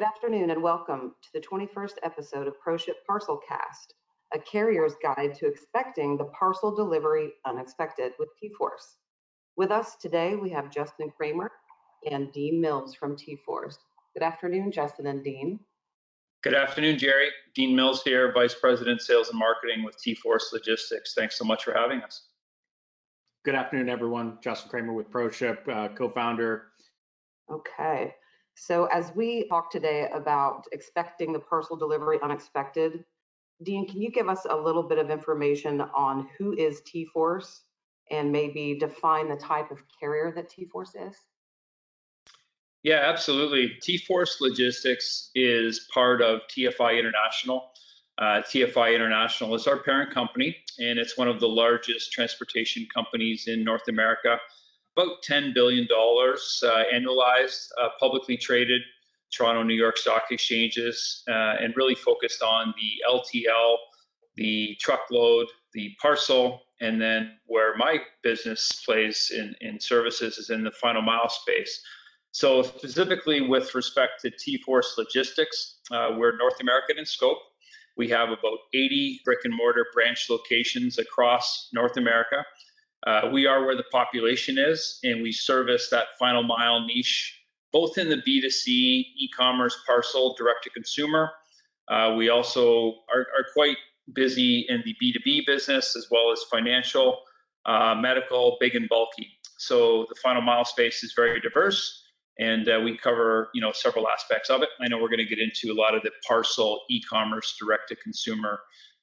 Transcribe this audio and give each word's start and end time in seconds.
Good 0.00 0.06
afternoon 0.06 0.48
and 0.48 0.62
welcome 0.62 1.14
to 1.20 1.28
the 1.34 1.46
21st 1.46 1.96
episode 2.02 2.48
of 2.48 2.54
ProShip 2.66 2.94
Parcel 3.06 3.38
Cast, 3.46 3.92
a 4.32 4.38
carrier's 4.38 4.94
guide 5.02 5.34
to 5.34 5.46
expecting 5.46 6.16
the 6.16 6.24
parcel 6.24 6.74
delivery 6.74 7.32
unexpected 7.44 8.12
with 8.18 8.30
T-Force. 8.40 8.96
With 9.58 9.70
us 9.70 9.96
today, 9.96 10.36
we 10.36 10.48
have 10.48 10.70
Justin 10.70 11.12
Cramer 11.14 11.52
and 12.10 12.32
Dean 12.32 12.62
Mills 12.62 12.94
from 12.94 13.14
T-Force. 13.14 13.76
Good 14.14 14.22
afternoon, 14.22 14.72
Justin 14.72 15.06
and 15.06 15.22
Dean. 15.22 15.60
Good 16.42 16.54
afternoon, 16.54 16.96
Jerri. 16.96 17.28
Dean 17.54 17.76
Mills 17.76 18.02
here, 18.02 18.32
Vice 18.32 18.54
President, 18.54 19.02
Sales 19.02 19.28
and 19.28 19.38
Marketing 19.38 19.84
with 19.84 19.98
T-Force 19.98 20.48
Logistics. 20.54 21.12
Thanks 21.12 21.36
so 21.36 21.44
much 21.44 21.64
for 21.64 21.74
having 21.74 22.00
us. 22.00 22.28
Good 23.44 23.54
afternoon, 23.54 23.90
everyone. 23.90 24.38
Justin 24.42 24.70
Cramer 24.70 24.94
with 24.94 25.10
ProShip, 25.10 25.68
uh, 25.68 25.94
co-founder. 25.94 26.68
Okay. 27.50 28.14
So 28.62 28.84
as 28.92 29.10
we 29.14 29.48
talk 29.48 29.70
today 29.70 30.10
about 30.12 30.66
expecting 30.72 31.32
the 31.32 31.38
parcel 31.38 31.76
delivery 31.76 32.18
unexpected, 32.22 33.06
Dean, 33.62 33.88
can 33.88 34.02
you 34.02 34.10
give 34.10 34.28
us 34.28 34.46
a 34.50 34.54
little 34.54 34.82
bit 34.82 34.98
of 34.98 35.08
information 35.08 35.80
on 35.80 36.28
who 36.36 36.52
is 36.52 36.82
T-Force 36.82 37.62
and 38.10 38.30
maybe 38.30 38.76
define 38.78 39.30
the 39.30 39.36
type 39.36 39.70
of 39.70 39.82
carrier 39.98 40.30
that 40.36 40.50
T-Force 40.50 40.94
is? 40.94 41.16
Yeah, 42.82 43.00
absolutely. 43.02 43.78
T-Force 43.80 44.42
Logistics 44.42 45.30
is 45.34 45.88
part 45.94 46.20
of 46.20 46.40
TFI 46.54 46.98
International. 46.98 47.70
Uh, 48.18 48.42
TFI 48.42 48.94
International 48.94 49.54
is 49.54 49.66
our 49.66 49.78
parent 49.78 50.12
company, 50.12 50.54
and 50.78 50.98
it's 50.98 51.16
one 51.16 51.28
of 51.28 51.40
the 51.40 51.48
largest 51.48 52.12
transportation 52.12 52.86
companies 52.94 53.46
in 53.46 53.64
North 53.64 53.88
America. 53.88 54.38
About 55.00 55.22
$10 55.22 55.54
billion 55.54 55.88
uh, 55.90 56.82
annualized, 56.92 57.68
uh, 57.80 57.88
publicly 57.98 58.36
traded, 58.36 58.82
Toronto, 59.32 59.62
New 59.62 59.74
York 59.74 59.96
stock 59.96 60.24
exchanges, 60.30 61.22
uh, 61.26 61.56
and 61.58 61.74
really 61.74 61.94
focused 61.94 62.42
on 62.42 62.74
the 62.76 63.00
LTL, 63.08 63.76
the 64.36 64.76
truckload, 64.78 65.46
the 65.72 65.96
parcel, 66.02 66.60
and 66.82 67.00
then 67.00 67.38
where 67.46 67.74
my 67.78 67.98
business 68.22 68.82
plays 68.84 69.32
in, 69.34 69.54
in 69.62 69.80
services 69.80 70.36
is 70.36 70.50
in 70.50 70.64
the 70.64 70.70
final 70.70 71.00
mile 71.00 71.30
space. 71.30 71.82
So 72.32 72.62
specifically 72.62 73.40
with 73.40 73.74
respect 73.74 74.20
to 74.22 74.30
T-Force 74.30 74.96
Logistics, 74.98 75.78
uh, 75.90 76.10
we're 76.18 76.36
North 76.36 76.60
American 76.60 76.98
in 76.98 77.06
scope. 77.06 77.38
We 77.96 78.08
have 78.10 78.28
about 78.28 78.58
80 78.74 79.22
brick 79.24 79.40
and 79.44 79.56
mortar 79.56 79.86
branch 79.94 80.28
locations 80.28 80.98
across 80.98 81.70
North 81.72 81.96
America. 81.96 82.44
Uh, 83.06 83.30
we 83.32 83.46
are 83.46 83.64
where 83.64 83.76
the 83.76 83.84
population 83.90 84.58
is, 84.58 84.98
and 85.04 85.22
we 85.22 85.32
service 85.32 85.88
that 85.90 86.08
final 86.18 86.42
mile 86.42 86.84
niche, 86.84 87.40
both 87.72 87.96
in 87.98 88.08
the 88.08 88.16
B2C, 88.16 88.66
e-commerce, 88.68 89.76
parcel, 89.86 90.34
direct 90.36 90.64
to 90.64 90.70
consumer. 90.70 91.30
Uh, 91.88 92.14
we 92.16 92.28
also 92.28 92.94
are, 93.12 93.20
are, 93.20 93.46
quite 93.52 93.76
busy 94.12 94.66
in 94.68 94.82
the 94.84 94.94
B2B 95.02 95.46
business 95.46 95.96
as 95.96 96.06
well 96.10 96.30
as 96.30 96.40
financial, 96.50 97.20
uh, 97.66 97.94
medical, 97.94 98.56
big 98.60 98.76
and 98.76 98.88
bulky. 98.88 99.28
So 99.58 100.06
the 100.08 100.14
final 100.22 100.42
mile 100.42 100.64
space 100.64 101.02
is 101.02 101.14
very 101.16 101.40
diverse 101.40 102.04
and 102.40 102.68
uh, 102.68 102.80
we 102.82 102.96
cover 102.96 103.50
you 103.54 103.60
know 103.60 103.70
several 103.70 104.08
aspects 104.08 104.50
of 104.50 104.62
it. 104.62 104.70
I 104.80 104.88
know 104.88 104.96
we're 104.96 105.08
going 105.08 105.18
to 105.18 105.26
get 105.26 105.38
into 105.38 105.72
a 105.72 105.78
lot 105.78 105.94
of 105.94 106.02
the 106.02 106.10
parcel, 106.26 106.80
e-commerce, 106.90 107.56
direct-to-consumer 107.60 108.60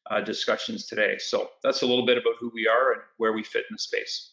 uh, 0.10 0.22
discussions 0.22 0.86
today. 0.86 1.18
So 1.18 1.50
that's 1.64 1.82
a 1.82 1.86
little 1.86 2.06
bit 2.06 2.18
about 2.18 2.34
who 2.40 2.52
we 2.54 2.68
are 2.68 2.94
and 2.94 3.02
where 3.18 3.34
we 3.34 3.44
fit 3.44 3.66
in 3.70 3.74
the 3.74 3.80
space. 3.80 4.32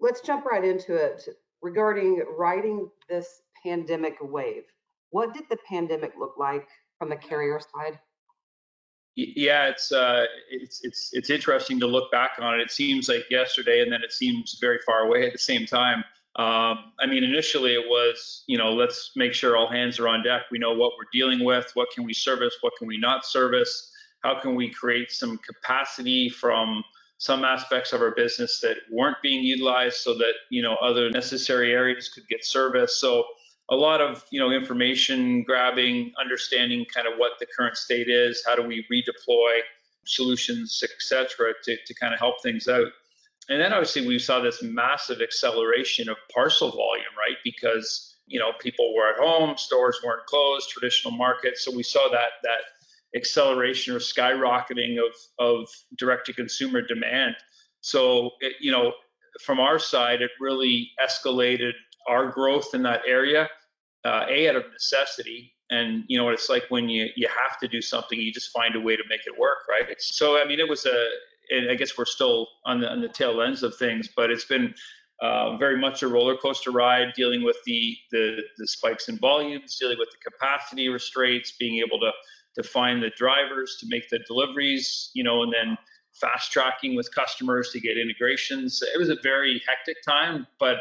Let's 0.00 0.20
jump 0.20 0.44
right 0.46 0.64
into 0.64 0.94
it 0.94 1.28
regarding 1.62 2.24
riding 2.36 2.88
this 3.08 3.42
pandemic 3.62 4.16
wave. 4.20 4.64
What 5.10 5.34
did 5.34 5.44
the 5.50 5.58
pandemic 5.68 6.12
look 6.18 6.34
like 6.38 6.68
from 6.98 7.10
the 7.10 7.16
carrier 7.16 7.60
side? 7.60 7.98
Yeah, 9.16 9.66
it's 9.66 9.92
uh, 9.92 10.24
it's 10.50 10.80
it's 10.84 11.10
it's 11.12 11.30
interesting 11.30 11.80
to 11.80 11.86
look 11.86 12.10
back 12.12 12.32
on 12.40 12.58
it. 12.58 12.62
It 12.62 12.70
seems 12.70 13.08
like 13.08 13.24
yesterday, 13.30 13.82
and 13.82 13.92
then 13.92 14.02
it 14.02 14.12
seems 14.12 14.58
very 14.60 14.78
far 14.86 15.00
away 15.00 15.26
at 15.26 15.32
the 15.32 15.38
same 15.38 15.66
time. 15.66 16.04
Um, 16.36 16.92
I 17.00 17.06
mean, 17.08 17.24
initially 17.24 17.74
it 17.74 17.84
was, 17.86 18.44
you 18.46 18.56
know, 18.56 18.72
let's 18.72 19.10
make 19.16 19.34
sure 19.34 19.56
all 19.56 19.68
hands 19.68 19.98
are 19.98 20.06
on 20.06 20.22
deck. 20.22 20.42
We 20.52 20.58
know 20.58 20.72
what 20.72 20.92
we're 20.96 21.08
dealing 21.12 21.44
with. 21.44 21.70
What 21.74 21.88
can 21.92 22.04
we 22.04 22.14
service? 22.14 22.54
What 22.60 22.72
can 22.78 22.86
we 22.86 22.98
not 22.98 23.26
service? 23.26 23.89
How 24.22 24.40
can 24.40 24.54
we 24.54 24.70
create 24.70 25.10
some 25.10 25.38
capacity 25.38 26.28
from 26.28 26.84
some 27.18 27.44
aspects 27.44 27.92
of 27.92 28.00
our 28.00 28.14
business 28.14 28.60
that 28.60 28.76
weren't 28.90 29.16
being 29.22 29.44
utilized 29.44 29.98
so 29.98 30.14
that, 30.14 30.34
you 30.50 30.62
know, 30.62 30.76
other 30.76 31.10
necessary 31.10 31.72
areas 31.72 32.08
could 32.08 32.26
get 32.28 32.44
service? 32.44 32.96
So 32.96 33.24
a 33.70 33.76
lot 33.76 34.00
of, 34.00 34.24
you 34.30 34.40
know, 34.40 34.50
information 34.50 35.42
grabbing, 35.44 36.12
understanding 36.20 36.84
kind 36.92 37.06
of 37.06 37.14
what 37.18 37.32
the 37.38 37.46
current 37.46 37.76
state 37.76 38.08
is. 38.08 38.42
How 38.46 38.56
do 38.56 38.62
we 38.62 38.84
redeploy 38.92 39.60
solutions, 40.06 40.82
et 40.82 40.90
cetera, 40.98 41.52
to, 41.64 41.76
to 41.86 41.94
kind 41.94 42.12
of 42.12 42.18
help 42.18 42.42
things 42.42 42.68
out? 42.68 42.88
And 43.48 43.60
then 43.60 43.72
obviously 43.72 44.06
we 44.06 44.18
saw 44.18 44.40
this 44.40 44.62
massive 44.62 45.20
acceleration 45.20 46.08
of 46.08 46.16
parcel 46.32 46.70
volume, 46.70 47.14
right? 47.18 47.36
Because 47.44 48.16
you 48.26 48.38
know 48.38 48.52
people 48.60 48.94
were 48.94 49.08
at 49.08 49.18
home, 49.18 49.56
stores 49.56 49.98
weren't 50.04 50.24
closed, 50.26 50.70
traditional 50.70 51.12
markets. 51.12 51.64
So 51.64 51.74
we 51.74 51.82
saw 51.82 52.08
that 52.10 52.30
that 52.42 52.60
acceleration 53.16 53.94
or 53.94 53.98
skyrocketing 53.98 54.96
of 54.98 55.14
of 55.38 55.68
direct 55.96 56.26
to 56.26 56.32
consumer 56.32 56.82
demand. 56.82 57.36
So 57.80 58.30
it, 58.40 58.54
you 58.60 58.72
know 58.72 58.92
from 59.44 59.60
our 59.60 59.78
side, 59.78 60.22
it 60.22 60.30
really 60.40 60.90
escalated 61.02 61.72
our 62.08 62.30
growth 62.30 62.74
in 62.74 62.82
that 62.82 63.02
area. 63.06 63.48
Uh, 64.04 64.24
a 64.30 64.48
out 64.48 64.56
of 64.56 64.64
necessity, 64.72 65.52
and 65.70 66.04
you 66.08 66.16
know 66.16 66.24
what 66.24 66.34
it's 66.34 66.48
like 66.48 66.64
when 66.70 66.88
you 66.88 67.08
you 67.16 67.28
have 67.28 67.58
to 67.60 67.68
do 67.68 67.82
something, 67.82 68.18
you 68.18 68.32
just 68.32 68.50
find 68.50 68.74
a 68.74 68.80
way 68.80 68.96
to 68.96 69.02
make 69.08 69.20
it 69.26 69.38
work, 69.38 69.58
right? 69.68 69.94
So 69.98 70.40
I 70.40 70.46
mean, 70.46 70.58
it 70.58 70.68
was 70.68 70.86
a 70.86 71.08
I 71.70 71.74
guess 71.74 71.98
we're 71.98 72.04
still 72.04 72.48
on 72.64 72.80
the, 72.80 72.88
on 72.88 73.00
the 73.00 73.08
tail 73.08 73.42
ends 73.42 73.62
of 73.62 73.76
things, 73.76 74.08
but 74.16 74.30
it's 74.30 74.44
been 74.44 74.72
uh, 75.20 75.56
very 75.56 75.78
much 75.78 76.02
a 76.02 76.08
roller 76.08 76.36
coaster 76.36 76.70
ride, 76.70 77.12
dealing 77.14 77.42
with 77.42 77.56
the, 77.66 77.94
the, 78.10 78.38
the 78.56 78.66
spikes 78.66 79.08
in 79.08 79.18
volumes, 79.18 79.76
dealing 79.78 79.98
with 79.98 80.08
the 80.10 80.30
capacity 80.30 80.88
restraints, 80.88 81.52
being 81.58 81.78
able 81.78 81.98
to 81.98 82.10
to 82.56 82.62
find 82.62 83.02
the 83.02 83.10
drivers 83.16 83.76
to 83.80 83.86
make 83.88 84.08
the 84.08 84.18
deliveries, 84.26 85.10
you 85.14 85.22
know, 85.22 85.42
and 85.42 85.52
then 85.52 85.78
fast 86.12 86.52
tracking 86.52 86.96
with 86.96 87.12
customers 87.14 87.70
to 87.70 87.80
get 87.80 87.96
integrations. 87.96 88.82
It 88.82 88.98
was 88.98 89.08
a 89.08 89.16
very 89.22 89.62
hectic 89.66 90.02
time, 90.02 90.46
but 90.58 90.78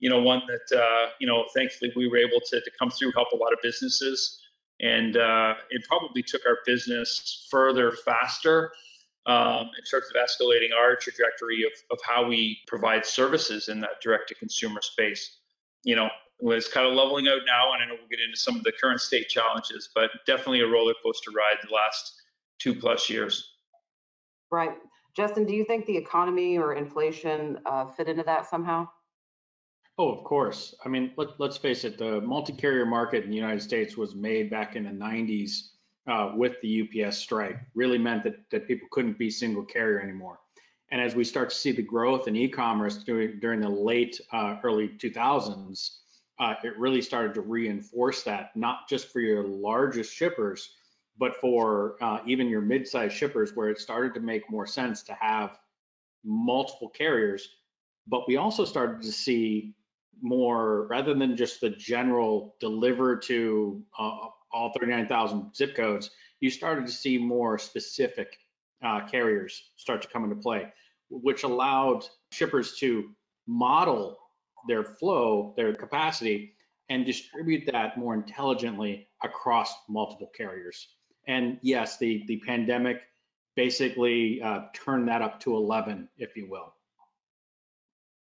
you 0.00 0.10
know, 0.10 0.20
one 0.20 0.42
that 0.48 0.76
uh, 0.76 1.10
you 1.20 1.26
know, 1.26 1.44
thankfully 1.54 1.92
we 1.94 2.08
were 2.08 2.18
able 2.18 2.40
to, 2.50 2.60
to 2.60 2.70
come 2.78 2.90
through, 2.90 3.12
help 3.12 3.28
a 3.32 3.36
lot 3.36 3.52
of 3.52 3.60
businesses, 3.62 4.40
and 4.80 5.16
uh, 5.16 5.54
it 5.70 5.84
probably 5.88 6.22
took 6.22 6.42
our 6.44 6.58
business 6.66 7.46
further 7.50 7.92
faster 8.04 8.72
um, 9.26 9.70
in 9.78 9.84
terms 9.88 10.06
of 10.12 10.20
escalating 10.20 10.70
our 10.76 10.96
trajectory 10.96 11.62
of, 11.62 11.72
of 11.92 11.98
how 12.04 12.26
we 12.26 12.58
provide 12.66 13.06
services 13.06 13.68
in 13.68 13.80
that 13.80 14.00
direct 14.02 14.28
to 14.28 14.34
consumer 14.34 14.80
space. 14.82 15.38
You 15.84 15.94
know, 15.94 16.08
it's 16.50 16.68
kind 16.68 16.86
of 16.86 16.94
leveling 16.94 17.28
out 17.28 17.40
now, 17.46 17.72
and 17.72 17.82
I 17.82 17.86
know 17.86 17.94
we'll 17.98 18.08
get 18.08 18.20
into 18.20 18.36
some 18.36 18.56
of 18.56 18.64
the 18.64 18.72
current 18.72 19.00
state 19.00 19.28
challenges, 19.28 19.90
but 19.94 20.10
definitely 20.26 20.60
a 20.60 20.66
roller 20.66 20.94
coaster 21.02 21.30
ride 21.30 21.56
the 21.62 21.72
last 21.72 22.22
two 22.58 22.74
plus 22.74 23.08
years. 23.08 23.54
Right. 24.50 24.76
Justin, 25.16 25.44
do 25.44 25.54
you 25.54 25.64
think 25.64 25.86
the 25.86 25.96
economy 25.96 26.58
or 26.58 26.74
inflation 26.74 27.58
uh, 27.66 27.86
fit 27.86 28.08
into 28.08 28.22
that 28.24 28.46
somehow? 28.46 28.88
Oh, 29.98 30.10
of 30.10 30.24
course. 30.24 30.74
I 30.84 30.88
mean, 30.88 31.12
let, 31.16 31.38
let's 31.38 31.58
face 31.58 31.84
it, 31.84 31.98
the 31.98 32.20
multi 32.22 32.52
carrier 32.52 32.86
market 32.86 33.24
in 33.24 33.30
the 33.30 33.36
United 33.36 33.62
States 33.62 33.96
was 33.96 34.14
made 34.14 34.50
back 34.50 34.74
in 34.74 34.84
the 34.84 34.90
90s 34.90 35.68
uh, 36.06 36.32
with 36.34 36.60
the 36.62 36.82
UPS 37.04 37.18
strike 37.18 37.58
really 37.74 37.98
meant 37.98 38.24
that, 38.24 38.36
that 38.50 38.66
people 38.66 38.88
couldn't 38.90 39.18
be 39.18 39.30
single 39.30 39.64
carrier 39.64 40.00
anymore. 40.00 40.40
And 40.90 41.00
as 41.00 41.14
we 41.14 41.24
start 41.24 41.50
to 41.50 41.56
see 41.56 41.72
the 41.72 41.82
growth 41.82 42.26
in 42.26 42.36
e-commerce 42.36 42.98
during, 42.98 43.38
during 43.40 43.60
the 43.60 43.68
late 43.68 44.20
uh, 44.32 44.56
early 44.62 44.88
2000s, 44.88 45.98
uh, 46.42 46.56
it 46.64 46.76
really 46.76 47.00
started 47.00 47.34
to 47.34 47.40
reinforce 47.40 48.24
that, 48.24 48.50
not 48.56 48.88
just 48.88 49.12
for 49.12 49.20
your 49.20 49.44
largest 49.44 50.12
shippers, 50.12 50.74
but 51.16 51.36
for 51.36 51.94
uh, 52.00 52.18
even 52.26 52.48
your 52.48 52.60
mid-sized 52.60 53.14
shippers, 53.16 53.52
where 53.54 53.68
it 53.68 53.78
started 53.78 54.12
to 54.12 54.18
make 54.18 54.50
more 54.50 54.66
sense 54.66 55.04
to 55.04 55.14
have 55.14 55.56
multiple 56.24 56.88
carriers. 56.88 57.48
But 58.08 58.26
we 58.26 58.38
also 58.38 58.64
started 58.64 59.02
to 59.02 59.12
see 59.12 59.76
more, 60.20 60.88
rather 60.88 61.14
than 61.14 61.36
just 61.36 61.60
the 61.60 61.70
general 61.70 62.56
deliver 62.58 63.16
to 63.18 63.80
uh, 63.96 64.26
all 64.52 64.72
39,000 64.72 65.54
zip 65.54 65.76
codes, 65.76 66.10
you 66.40 66.50
started 66.50 66.86
to 66.86 66.92
see 66.92 67.18
more 67.18 67.56
specific 67.56 68.36
uh, 68.84 69.06
carriers 69.06 69.70
start 69.76 70.02
to 70.02 70.08
come 70.08 70.24
into 70.24 70.34
play, 70.34 70.72
which 71.08 71.44
allowed 71.44 72.04
shippers 72.32 72.74
to 72.78 73.10
model 73.46 74.18
their 74.68 74.84
flow, 74.84 75.54
their 75.56 75.74
capacity, 75.74 76.54
and 76.88 77.06
distribute 77.06 77.64
that 77.72 77.96
more 77.96 78.14
intelligently 78.14 79.08
across 79.22 79.74
multiple 79.88 80.30
carriers. 80.36 80.88
And 81.26 81.58
yes, 81.62 81.98
the, 81.98 82.24
the 82.26 82.38
pandemic 82.46 83.00
basically 83.56 84.42
uh, 84.42 84.62
turned 84.74 85.08
that 85.08 85.22
up 85.22 85.40
to 85.40 85.56
11, 85.56 86.08
if 86.18 86.36
you 86.36 86.48
will. 86.50 86.74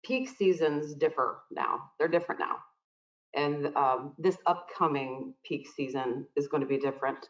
Peak 0.04 0.28
seasons 0.28 0.94
differ 0.94 1.42
now. 1.50 1.90
They're 1.98 2.08
different 2.08 2.40
now. 2.40 2.56
and 3.34 3.76
um, 3.76 4.14
this 4.18 4.36
upcoming 4.46 5.34
peak 5.44 5.68
season 5.76 6.26
is 6.36 6.48
going 6.48 6.62
to 6.62 6.66
be 6.66 6.78
different. 6.78 7.28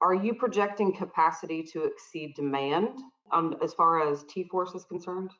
Are 0.00 0.14
you 0.14 0.34
projecting 0.34 0.94
capacity 0.94 1.62
to 1.72 1.84
exceed 1.84 2.34
demand 2.34 2.98
um, 3.32 3.56
as 3.62 3.74
far 3.74 4.10
as 4.10 4.24
T-Force 4.24 4.74
is 4.74 4.84
concerned? 4.84 5.30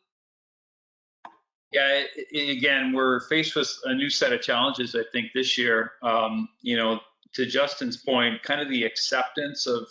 Yeah, 1.73 2.03
again, 2.35 2.93
we're 2.93 3.21
faced 3.29 3.55
with 3.55 3.73
a 3.85 3.95
new 3.95 4.11
set 4.11 4.33
of 4.33 4.41
challenges, 4.41 4.97
I 4.97 5.05
think, 5.13 5.29
this 5.33 5.57
year. 5.57 5.93
Um, 6.03 6.49
you 6.63 6.77
know, 6.77 7.01
to 7.35 7.47
Justin's 7.47 7.97
point, 7.97 8.43
kind 8.43 8.61
of 8.61 8.69
the 8.69 8.83
acceptance 8.85 9.67
of 9.67 9.87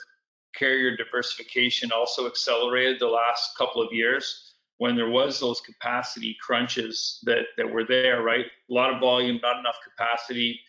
carrier 0.54 0.98
diversification 0.98 1.92
also 1.92 2.28
accelerated 2.28 3.00
the 3.00 3.08
last 3.08 3.58
couple 3.58 3.81
of 3.81 3.94
years 3.94 4.56
when 4.80 4.96
there 4.96 5.10
was 5.10 5.40
those 5.40 5.62
capacity 5.62 6.36
crunches 6.42 7.20
that 7.24 7.46
that 7.58 7.70
were 7.70 7.86
there, 7.86 8.24
right? 8.24 8.46
A 8.70 8.74
lot 8.74 8.94
of 8.94 9.00
volume, 9.00 9.40
not 9.42 9.60
enough 9.60 9.78
capacity. 9.84 10.60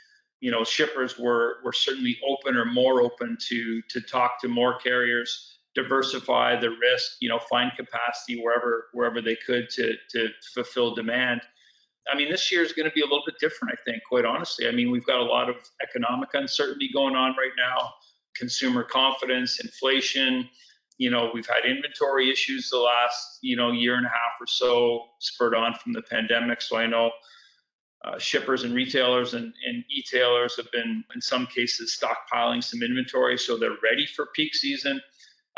You 0.40 0.50
know, 0.50 0.62
shippers 0.64 1.18
were 1.18 1.56
were 1.64 1.72
certainly 1.72 2.18
open 2.28 2.56
or 2.56 2.64
more 2.66 3.02
open 3.02 3.36
to 3.48 3.82
to 3.82 4.00
talk 4.00 4.40
to 4.42 4.48
more 4.48 4.78
carriers, 4.78 5.58
diversify 5.74 6.58
the 6.58 6.70
risk, 6.70 7.16
you 7.20 7.28
know, 7.28 7.38
find 7.38 7.70
capacity 7.76 8.40
wherever 8.42 8.86
wherever 8.92 9.20
they 9.20 9.36
could 9.46 9.70
to 9.70 9.94
to 10.10 10.28
fulfill 10.54 10.94
demand. 10.94 11.40
I 12.12 12.16
mean, 12.16 12.30
this 12.30 12.50
year 12.50 12.62
is 12.62 12.72
going 12.72 12.88
to 12.88 12.94
be 12.94 13.02
a 13.02 13.04
little 13.04 13.22
bit 13.24 13.36
different, 13.38 13.78
I 13.78 13.90
think, 13.90 14.02
quite 14.08 14.24
honestly. 14.24 14.66
I 14.66 14.72
mean, 14.72 14.90
we've 14.90 15.06
got 15.06 15.20
a 15.20 15.24
lot 15.24 15.48
of 15.48 15.56
economic 15.82 16.30
uncertainty 16.34 16.90
going 16.92 17.14
on 17.14 17.32
right 17.32 17.52
now, 17.56 17.92
consumer 18.34 18.82
confidence, 18.82 19.60
inflation. 19.60 20.48
You 20.98 21.10
know, 21.10 21.30
we've 21.32 21.46
had 21.46 21.64
inventory 21.64 22.30
issues 22.30 22.68
the 22.70 22.78
last, 22.78 23.38
you 23.42 23.56
know, 23.56 23.70
year 23.70 23.94
and 23.96 24.06
a 24.06 24.08
half 24.08 24.40
or 24.40 24.46
so, 24.46 25.04
spurred 25.18 25.54
on 25.54 25.74
from 25.74 25.92
the 25.92 26.02
pandemic. 26.02 26.62
So 26.62 26.76
I 26.76 26.86
know 26.86 27.10
uh, 28.04 28.18
shippers 28.18 28.64
and 28.64 28.74
retailers 28.74 29.34
and, 29.34 29.52
and 29.66 29.84
e-tailers 29.90 30.56
have 30.56 30.70
been, 30.72 31.04
in 31.14 31.20
some 31.20 31.46
cases, 31.46 31.98
stockpiling 32.00 32.64
some 32.64 32.82
inventory 32.82 33.38
so 33.38 33.56
they're 33.56 33.76
ready 33.82 34.06
for 34.06 34.28
peak 34.34 34.54
season. 34.54 35.00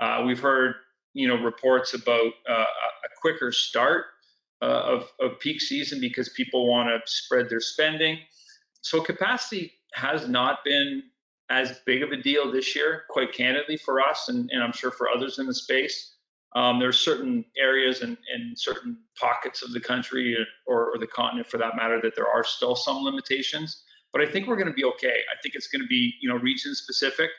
Uh, 0.03 0.25
we've 0.27 0.41
heard, 0.41 0.75
you 1.15 1.29
know, 1.29 1.37
reports 1.37 1.95
about 1.95 2.33
uh, 2.51 2.65
a 3.09 3.11
quicker 3.21 3.53
start 3.53 4.07
uh, 4.61 4.65
of, 4.95 5.09
of 5.21 5.39
peak 5.39 5.61
season 5.61 6.01
because 6.01 6.29
people 6.31 6.69
want 6.69 6.89
to 6.89 6.99
spread 7.07 7.49
their 7.49 7.61
spending. 7.61 8.19
So 8.81 9.01
capacity 9.01 9.75
has 9.95 10.27
not 10.27 10.65
been 10.65 11.05
as 11.51 11.79
big 11.87 12.03
of 12.03 12.11
a 12.11 12.17
deal 12.17 12.51
this 12.51 12.75
year, 12.75 13.05
quite 13.11 13.33
candidly 13.33 13.77
for 13.77 14.01
us, 14.01 14.29
and, 14.29 14.51
and 14.51 14.61
I'm 14.61 14.73
sure 14.73 14.91
for 14.91 15.09
others 15.09 15.39
in 15.39 15.47
the 15.47 15.55
space. 15.55 16.17
Um, 16.57 16.83
are 16.83 16.93
certain 16.93 17.45
areas 17.57 18.03
and, 18.03 18.19
and 18.35 18.59
certain 18.59 18.99
pockets 19.17 19.63
of 19.63 19.73
the 19.73 19.81
country 19.81 20.37
or, 20.67 20.91
or 20.91 20.99
the 20.99 21.07
continent, 21.07 21.47
for 21.47 21.59
that 21.59 21.77
matter, 21.77 22.01
that 22.03 22.17
there 22.17 22.29
are 22.29 22.43
still 22.43 22.75
some 22.75 23.05
limitations. 23.05 23.85
But 24.13 24.21
I 24.21 24.27
think 24.27 24.49
we're 24.49 24.57
going 24.57 24.67
to 24.67 24.75
be 24.75 24.85
okay. 24.85 25.19
I 25.33 25.41
think 25.43 25.55
it's 25.55 25.69
going 25.69 25.81
to 25.81 25.89
be, 25.89 26.13
you 26.21 26.29
know, 26.29 26.37
region 26.37 26.75
specific. 26.75 27.31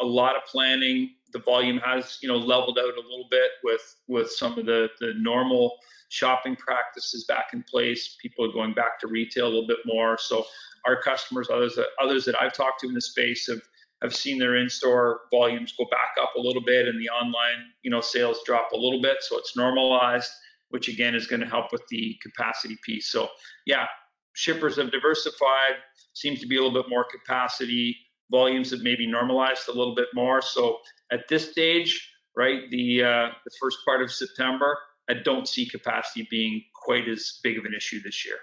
A 0.00 0.04
lot 0.04 0.34
of 0.34 0.42
planning. 0.44 1.14
The 1.32 1.40
volume 1.40 1.78
has, 1.78 2.18
you 2.22 2.28
know, 2.28 2.36
leveled 2.36 2.78
out 2.78 2.94
a 2.94 3.08
little 3.08 3.28
bit 3.30 3.50
with 3.62 3.96
with 4.08 4.30
some 4.30 4.58
of 4.58 4.66
the 4.66 4.88
the 5.00 5.14
normal 5.16 5.76
shopping 6.08 6.56
practices 6.56 7.24
back 7.24 7.50
in 7.52 7.62
place. 7.62 8.16
People 8.20 8.44
are 8.44 8.52
going 8.52 8.74
back 8.74 8.98
to 9.00 9.06
retail 9.06 9.46
a 9.46 9.48
little 9.48 9.66
bit 9.66 9.78
more. 9.86 10.18
So 10.18 10.44
our 10.86 11.00
customers, 11.00 11.48
others 11.50 11.76
that 11.76 11.88
others 12.02 12.24
that 12.24 12.40
I've 12.40 12.52
talked 12.52 12.80
to 12.80 12.88
in 12.88 12.94
the 12.94 13.00
space 13.00 13.46
have 13.48 13.62
have 14.02 14.14
seen 14.14 14.38
their 14.38 14.56
in-store 14.56 15.20
volumes 15.30 15.74
go 15.76 15.84
back 15.90 16.14
up 16.22 16.34
a 16.34 16.40
little 16.40 16.62
bit 16.62 16.88
and 16.88 16.98
the 16.98 17.10
online, 17.10 17.70
you 17.82 17.90
know, 17.90 18.00
sales 18.00 18.38
drop 18.46 18.72
a 18.72 18.76
little 18.76 19.02
bit. 19.02 19.18
So 19.20 19.38
it's 19.38 19.56
normalized, 19.56 20.30
which 20.70 20.88
again 20.88 21.14
is 21.14 21.26
going 21.26 21.40
to 21.40 21.46
help 21.46 21.70
with 21.70 21.86
the 21.90 22.18
capacity 22.22 22.78
piece. 22.82 23.08
So 23.08 23.28
yeah, 23.66 23.86
shippers 24.32 24.76
have 24.76 24.90
diversified, 24.90 25.76
seems 26.14 26.40
to 26.40 26.46
be 26.46 26.56
a 26.56 26.62
little 26.62 26.82
bit 26.82 26.88
more 26.88 27.04
capacity, 27.04 27.96
volumes 28.30 28.70
have 28.70 28.80
maybe 28.80 29.06
normalized 29.06 29.68
a 29.68 29.72
little 29.72 29.94
bit 29.94 30.08
more. 30.14 30.40
So 30.40 30.78
at 31.12 31.28
this 31.28 31.50
stage, 31.50 32.12
right, 32.36 32.70
the 32.70 33.02
uh, 33.02 33.28
the 33.44 33.50
first 33.60 33.78
part 33.84 34.02
of 34.02 34.12
September, 34.12 34.78
I 35.08 35.14
don't 35.14 35.48
see 35.48 35.66
capacity 35.66 36.26
being 36.30 36.62
quite 36.74 37.08
as 37.08 37.40
big 37.42 37.58
of 37.58 37.64
an 37.64 37.74
issue 37.74 38.00
this 38.02 38.24
year. 38.24 38.36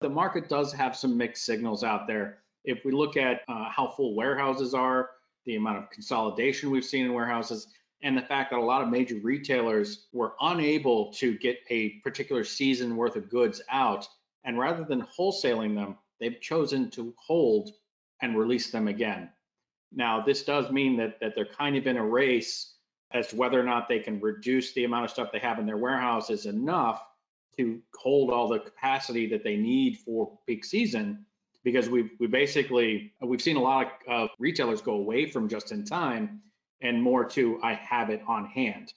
The 0.00 0.08
market 0.08 0.48
does 0.48 0.72
have 0.72 0.96
some 0.96 1.16
mixed 1.16 1.44
signals 1.44 1.84
out 1.84 2.06
there. 2.06 2.38
If 2.64 2.84
we 2.84 2.92
look 2.92 3.16
at 3.16 3.42
uh, 3.48 3.70
how 3.70 3.88
full 3.88 4.14
warehouses 4.16 4.74
are, 4.74 5.10
the 5.46 5.56
amount 5.56 5.78
of 5.78 5.90
consolidation 5.90 6.70
we've 6.70 6.84
seen 6.84 7.06
in 7.06 7.12
warehouses, 7.12 7.68
and 8.02 8.16
the 8.16 8.22
fact 8.22 8.50
that 8.50 8.58
a 8.58 8.62
lot 8.62 8.82
of 8.82 8.88
major 8.88 9.16
retailers 9.22 10.06
were 10.12 10.34
unable 10.40 11.12
to 11.14 11.38
get 11.38 11.58
a 11.70 12.00
particular 12.02 12.44
season 12.44 12.96
worth 12.96 13.16
of 13.16 13.30
goods 13.30 13.62
out, 13.70 14.06
and 14.44 14.58
rather 14.58 14.84
than 14.84 15.06
wholesaling 15.18 15.74
them, 15.74 15.96
they've 16.20 16.40
chosen 16.40 16.90
to 16.90 17.14
hold 17.16 17.70
and 18.20 18.36
release 18.36 18.70
them 18.70 18.88
again. 18.88 19.30
Now, 19.94 20.20
this 20.20 20.42
does 20.42 20.70
mean 20.70 20.96
that, 20.96 21.20
that 21.20 21.34
they're 21.34 21.44
kind 21.46 21.76
of 21.76 21.86
in 21.86 21.96
a 21.96 22.04
race 22.04 22.74
as 23.12 23.28
to 23.28 23.36
whether 23.36 23.58
or 23.58 23.64
not 23.64 23.88
they 23.88 24.00
can 24.00 24.20
reduce 24.20 24.72
the 24.72 24.84
amount 24.84 25.04
of 25.04 25.10
stuff 25.10 25.30
they 25.32 25.38
have 25.38 25.58
in 25.58 25.66
their 25.66 25.76
warehouses 25.76 26.46
enough 26.46 27.02
to 27.56 27.80
hold 27.96 28.30
all 28.30 28.48
the 28.48 28.58
capacity 28.58 29.26
that 29.28 29.44
they 29.44 29.56
need 29.56 29.98
for 29.98 30.36
peak 30.46 30.64
season 30.64 31.24
because 31.62 31.88
we've 31.88 32.10
we 32.18 32.26
basically 32.26 33.12
we've 33.22 33.40
seen 33.40 33.56
a 33.56 33.62
lot 33.62 33.92
of 34.08 34.28
uh, 34.28 34.32
retailers 34.38 34.82
go 34.82 34.94
away 34.94 35.26
from 35.26 35.48
just 35.48 35.72
in 35.72 35.84
time 35.84 36.42
and 36.82 37.02
more 37.02 37.24
to 37.24 37.58
I 37.62 37.74
have 37.74 38.10
it 38.10 38.22
on 38.28 38.46
hand. 38.46 38.92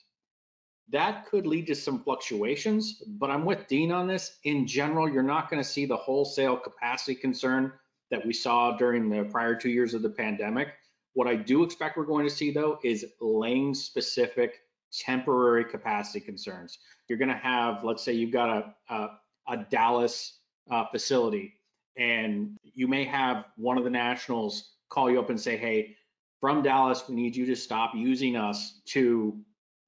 That 0.90 1.26
could 1.26 1.46
lead 1.46 1.68
to 1.68 1.76
some 1.76 2.04
fluctuations, 2.04 3.02
but 3.06 3.30
I'm 3.30 3.46
with 3.46 3.68
Dean 3.68 3.92
on 3.92 4.08
this. 4.08 4.38
In 4.44 4.66
general, 4.66 5.10
you're 5.10 5.22
not 5.22 5.50
going 5.50 5.62
to 5.62 5.68
see 5.68 5.86
the 5.86 5.98
wholesale 5.98 6.58
capacity 6.58 7.14
concern 7.16 7.74
that 8.10 8.26
we 8.26 8.32
saw 8.32 8.78
during 8.78 9.10
the 9.10 9.26
prior 9.26 9.56
two 9.56 9.70
years 9.70 9.94
of 9.94 10.02
the 10.02 10.10
pandemic. 10.10 10.70
What 11.18 11.28
I 11.28 11.36
do 11.36 11.64
expect 11.64 11.98
we're 11.98 12.06
going 12.06 12.28
to 12.28 12.36
see 12.36 12.52
though 12.52 12.78
is 12.84 13.04
lane 13.20 13.74
specific 13.74 14.62
temporary 14.94 15.66
capacity 15.66 16.20
concerns. 16.20 16.78
You're 17.08 17.18
going 17.18 17.30
to 17.30 17.34
have, 17.34 17.84
let's 17.84 18.04
say 18.04 18.14
you've 18.14 18.32
got 18.32 18.76
a, 18.88 18.94
a, 18.94 19.10
a 19.48 19.58
Dallas 19.72 20.38
uh, 20.70 20.86
facility 20.92 21.56
and 21.98 22.56
you 22.62 22.88
may 22.88 23.04
have 23.04 23.46
one 23.56 23.80
of 23.80 23.84
the 23.84 23.90
nationals 23.90 24.74
call 24.90 25.10
you 25.10 25.20
up 25.20 25.32
and 25.32 25.42
say, 25.42 25.58
hey, 25.58 25.96
from 26.40 26.62
Dallas, 26.62 27.10
we 27.10 27.16
need 27.16 27.36
you 27.36 27.48
to 27.48 27.56
stop 27.56 27.96
using 27.96 28.36
us 28.36 28.80
to 28.90 29.40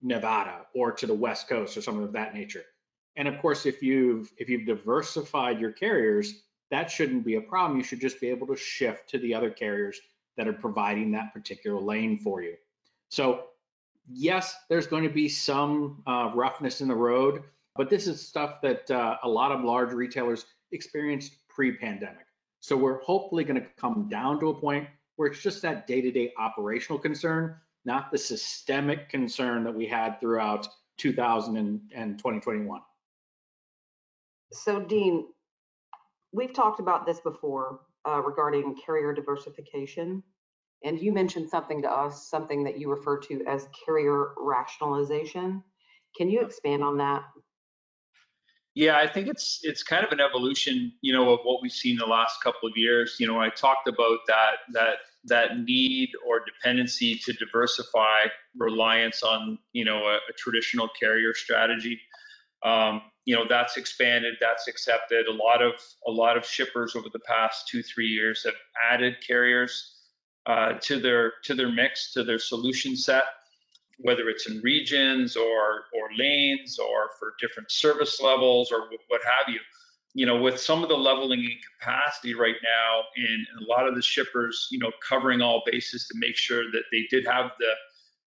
Nevada 0.02 0.66
or 0.74 0.94
to 0.94 1.06
the 1.06 1.14
West 1.14 1.48
Coast 1.48 1.78
or 1.78 1.84
something 1.84 2.06
of 2.06 2.14
that 2.14 2.34
nature. 2.34 2.64
And 3.18 3.28
of 3.28 3.40
course, 3.40 3.68
if 3.68 3.84
you've 3.84 4.32
if 4.38 4.50
you've 4.50 4.66
diversified 4.66 5.60
your 5.60 5.74
carriers, 5.74 6.42
that 6.72 6.90
shouldn't 6.90 7.24
be 7.24 7.36
a 7.36 7.42
problem. 7.42 7.78
You 7.78 7.84
should 7.84 8.02
just 8.02 8.20
be 8.20 8.30
able 8.30 8.48
to 8.48 8.56
shift 8.56 9.10
to 9.10 9.20
the 9.20 9.36
other 9.36 9.52
carriers 9.52 10.02
that 10.40 10.48
are 10.48 10.54
providing 10.54 11.12
that 11.12 11.34
particular 11.34 11.82
lane 11.82 12.18
for 12.18 12.42
you. 12.42 12.56
So 13.10 13.48
yes, 14.10 14.56
there's 14.70 14.88
going 14.88 15.04
to 15.04 15.10
be 15.10 15.28
some 15.28 16.02
uh, 16.08 16.32
roughness 16.34 16.80
in 16.80 16.88
the 16.88 16.96
road, 16.96 17.44
but 17.76 17.90
this 17.90 18.08
is 18.08 18.26
stuff 18.26 18.62
that 18.62 18.90
uh, 18.90 19.18
a 19.24 19.28
lot 19.28 19.52
of 19.52 19.66
large 19.66 19.92
retailers 19.92 20.46
experienced 20.72 21.34
pre-pandemic. 21.50 22.26
So 22.62 22.78
we're 22.78 23.02
hopefully 23.02 23.44
going 23.44 23.62
to 23.62 23.68
come 23.78 24.08
down 24.08 24.40
to 24.40 24.48
a 24.48 24.54
point 24.54 24.88
where 25.18 25.28
it's 25.28 25.42
just 25.42 25.62
that 25.64 25.88
day-to-day 25.88 26.32
operational 26.38 27.00
concern, 27.00 27.58
not 27.84 28.10
the 28.10 28.18
systemic 28.18 29.10
concern 29.10 29.66
that 29.66 29.76
we 29.76 29.88
had 29.88 30.22
throughout 30.22 30.70
2000 31.00 31.58
and, 31.58 31.82
and 31.94 32.18
2021. 32.18 32.80
So 34.54 34.80
Dean, 34.80 35.26
we've 36.32 36.54
talked 36.54 36.80
about 36.80 37.06
this 37.06 37.20
before, 37.20 37.82
uh, 38.08 38.22
regarding 38.22 38.76
carrier 38.76 39.14
diversification. 39.14 40.24
And 40.84 41.00
you 41.00 41.12
mentioned 41.12 41.50
something 41.50 41.82
to 41.82 41.92
us, 41.92 42.30
something 42.30 42.64
that 42.64 42.80
you 42.80 42.90
refer 42.90 43.18
to 43.20 43.44
as 43.48 43.68
carrier 43.86 44.30
rationalization. 44.38 45.64
Can 46.18 46.30
you 46.30 46.42
expand 46.42 46.84
on 46.84 46.98
that? 46.98 47.24
Yeah, 48.76 48.98
I 48.98 49.08
think 49.08 49.28
it's 49.28 49.60
it's 49.64 49.84
kind 49.84 50.06
of 50.06 50.12
an 50.12 50.22
evolution, 50.22 50.94
you 51.02 51.12
know, 51.12 51.34
of 51.34 51.40
what 51.44 51.62
we've 51.62 51.72
seen 51.72 51.98
the 51.98 52.06
last 52.06 52.42
couple 52.42 52.70
of 52.70 52.78
years. 52.78 53.18
You 53.20 53.28
know, 53.28 53.40
I 53.40 53.50
talked 53.50 53.88
about 53.88 54.20
that 54.28 54.60
that 54.74 54.98
that 55.26 55.60
need 55.60 56.12
or 56.26 56.42
dependency 56.46 57.16
to 57.26 57.34
diversify 57.34 58.28
reliance 58.58 59.22
on, 59.22 59.60
you 59.74 59.84
know, 59.84 60.06
a, 60.06 60.16
a 60.16 60.34
traditional 60.38 60.88
carrier 60.98 61.34
strategy. 61.34 62.00
Um, 62.64 63.02
you 63.30 63.36
know 63.36 63.46
that's 63.48 63.78
expanded 63.78 64.34
that's 64.42 64.68
accepted 64.68 65.28
a 65.28 65.32
lot 65.32 65.62
of 65.62 65.74
a 66.08 66.12
lot 66.12 66.36
of 66.36 66.44
shippers 66.44 66.96
over 66.96 67.10
the 67.14 67.20
past 67.20 67.68
two 67.68 67.84
three 67.84 68.08
years 68.08 68.44
have 68.44 68.56
added 68.92 69.18
carriers 69.26 69.99
uh, 70.50 70.74
to 70.82 71.00
their 71.00 71.34
to 71.44 71.54
their 71.54 71.72
mix 71.72 72.12
to 72.14 72.24
their 72.24 72.40
solution 72.40 72.96
set 72.96 73.24
whether 74.02 74.30
it's 74.30 74.50
in 74.50 74.60
regions 74.62 75.36
or 75.36 75.86
or 75.94 76.10
lanes 76.18 76.80
or 76.80 77.10
for 77.20 77.34
different 77.40 77.70
service 77.70 78.22
levels 78.22 78.72
or 78.72 78.90
what 79.10 79.22
have 79.24 79.54
you 79.54 79.60
you 80.14 80.26
know 80.26 80.42
with 80.42 80.60
some 80.60 80.82
of 80.84 80.90
the 80.90 80.98
leveling 80.98 81.44
in 81.44 81.58
capacity 81.80 82.34
right 82.34 82.56
now 82.64 83.04
and, 83.16 83.48
and 83.54 83.68
a 83.68 83.70
lot 83.70 83.88
of 83.88 83.96
the 83.96 84.02
shippers 84.02 84.68
you 84.72 84.80
know 84.80 84.92
covering 85.08 85.42
all 85.42 85.62
bases 85.66 86.08
to 86.08 86.14
make 86.18 86.36
sure 86.36 86.64
that 86.72 86.84
they 86.92 87.06
did 87.10 87.26
have 87.26 87.52
the 87.60 87.72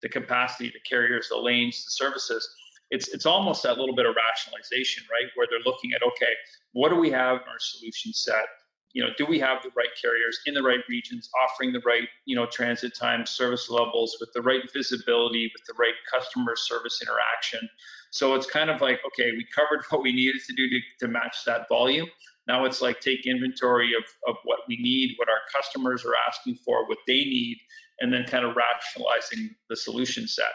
the 0.02 0.08
capacity 0.08 0.68
the 0.68 0.80
carriers 0.88 1.28
the 1.28 1.36
lanes 1.36 1.84
the 1.84 1.90
services 1.90 2.48
it's 2.92 3.08
it's 3.08 3.26
almost 3.26 3.62
that 3.62 3.78
little 3.78 3.94
bit 3.94 4.06
of 4.06 4.14
rationalization, 4.14 5.02
right? 5.10 5.30
Where 5.34 5.46
they're 5.50 5.64
looking 5.64 5.92
at, 5.94 6.02
okay, 6.02 6.32
what 6.72 6.90
do 6.90 6.96
we 6.96 7.10
have 7.10 7.36
in 7.38 7.48
our 7.48 7.58
solution 7.58 8.12
set? 8.12 8.44
You 8.92 9.02
know, 9.02 9.10
do 9.16 9.24
we 9.24 9.38
have 9.38 9.62
the 9.62 9.70
right 9.76 9.88
carriers 10.00 10.40
in 10.46 10.54
the 10.54 10.62
right 10.62 10.80
regions, 10.88 11.30
offering 11.42 11.72
the 11.72 11.80
right, 11.80 12.08
you 12.26 12.36
know, 12.36 12.46
transit 12.46 12.94
time, 12.94 13.24
service 13.24 13.70
levels, 13.70 14.16
with 14.20 14.30
the 14.34 14.42
right 14.42 14.62
visibility, 14.72 15.50
with 15.54 15.64
the 15.66 15.74
right 15.78 15.94
customer 16.12 16.54
service 16.56 17.00
interaction? 17.02 17.68
So 18.10 18.34
it's 18.34 18.46
kind 18.46 18.68
of 18.68 18.80
like, 18.80 19.00
okay, 19.06 19.32
we 19.32 19.46
covered 19.54 19.84
what 19.90 20.02
we 20.02 20.12
needed 20.12 20.40
to 20.46 20.54
do 20.54 20.68
to, 20.68 20.78
to 21.00 21.08
match 21.08 21.44
that 21.46 21.68
volume. 21.68 22.08
Now 22.48 22.64
it's 22.64 22.82
like 22.82 23.00
take 23.00 23.26
inventory 23.26 23.92
of, 23.94 24.04
of 24.28 24.36
what 24.44 24.60
we 24.68 24.76
need, 24.76 25.14
what 25.16 25.28
our 25.28 25.40
customers 25.54 26.04
are 26.04 26.14
asking 26.28 26.56
for, 26.64 26.86
what 26.88 26.98
they 27.06 27.24
need, 27.24 27.58
and 28.00 28.12
then 28.12 28.24
kind 28.24 28.44
of 28.44 28.56
rationalizing 28.56 29.54
the 29.68 29.76
solution 29.76 30.26
set. 30.26 30.52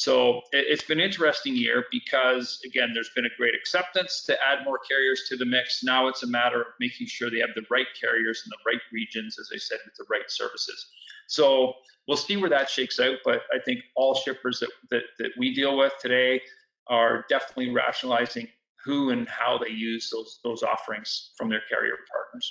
So 0.00 0.40
it's 0.52 0.82
been 0.82 0.98
an 0.98 1.04
interesting 1.04 1.54
year 1.54 1.84
because, 1.90 2.58
again, 2.64 2.92
there's 2.94 3.10
been 3.14 3.26
a 3.26 3.36
great 3.36 3.54
acceptance 3.54 4.22
to 4.24 4.32
add 4.42 4.64
more 4.64 4.78
carriers 4.78 5.24
to 5.28 5.36
the 5.36 5.44
mix. 5.44 5.84
Now 5.84 6.08
it's 6.08 6.22
a 6.22 6.26
matter 6.26 6.62
of 6.62 6.68
making 6.80 7.06
sure 7.06 7.30
they 7.30 7.40
have 7.40 7.50
the 7.54 7.66
right 7.70 7.86
carriers 8.00 8.42
in 8.46 8.48
the 8.48 8.56
right 8.66 8.80
regions, 8.94 9.36
as 9.38 9.50
I 9.54 9.58
said, 9.58 9.76
with 9.84 9.94
the 9.96 10.06
right 10.10 10.30
services. 10.30 10.86
So 11.26 11.74
we'll 12.08 12.16
see 12.16 12.38
where 12.38 12.48
that 12.48 12.70
shakes 12.70 12.98
out. 12.98 13.16
But 13.26 13.42
I 13.52 13.58
think 13.62 13.80
all 13.94 14.14
shippers 14.14 14.60
that, 14.60 14.70
that, 14.90 15.02
that 15.18 15.32
we 15.36 15.54
deal 15.54 15.76
with 15.76 15.92
today 16.00 16.40
are 16.86 17.26
definitely 17.28 17.70
rationalizing 17.70 18.48
who 18.82 19.10
and 19.10 19.28
how 19.28 19.58
they 19.58 19.68
use 19.68 20.08
those, 20.10 20.40
those 20.42 20.62
offerings 20.62 21.32
from 21.36 21.50
their 21.50 21.60
carrier 21.68 21.96
partners. 22.10 22.50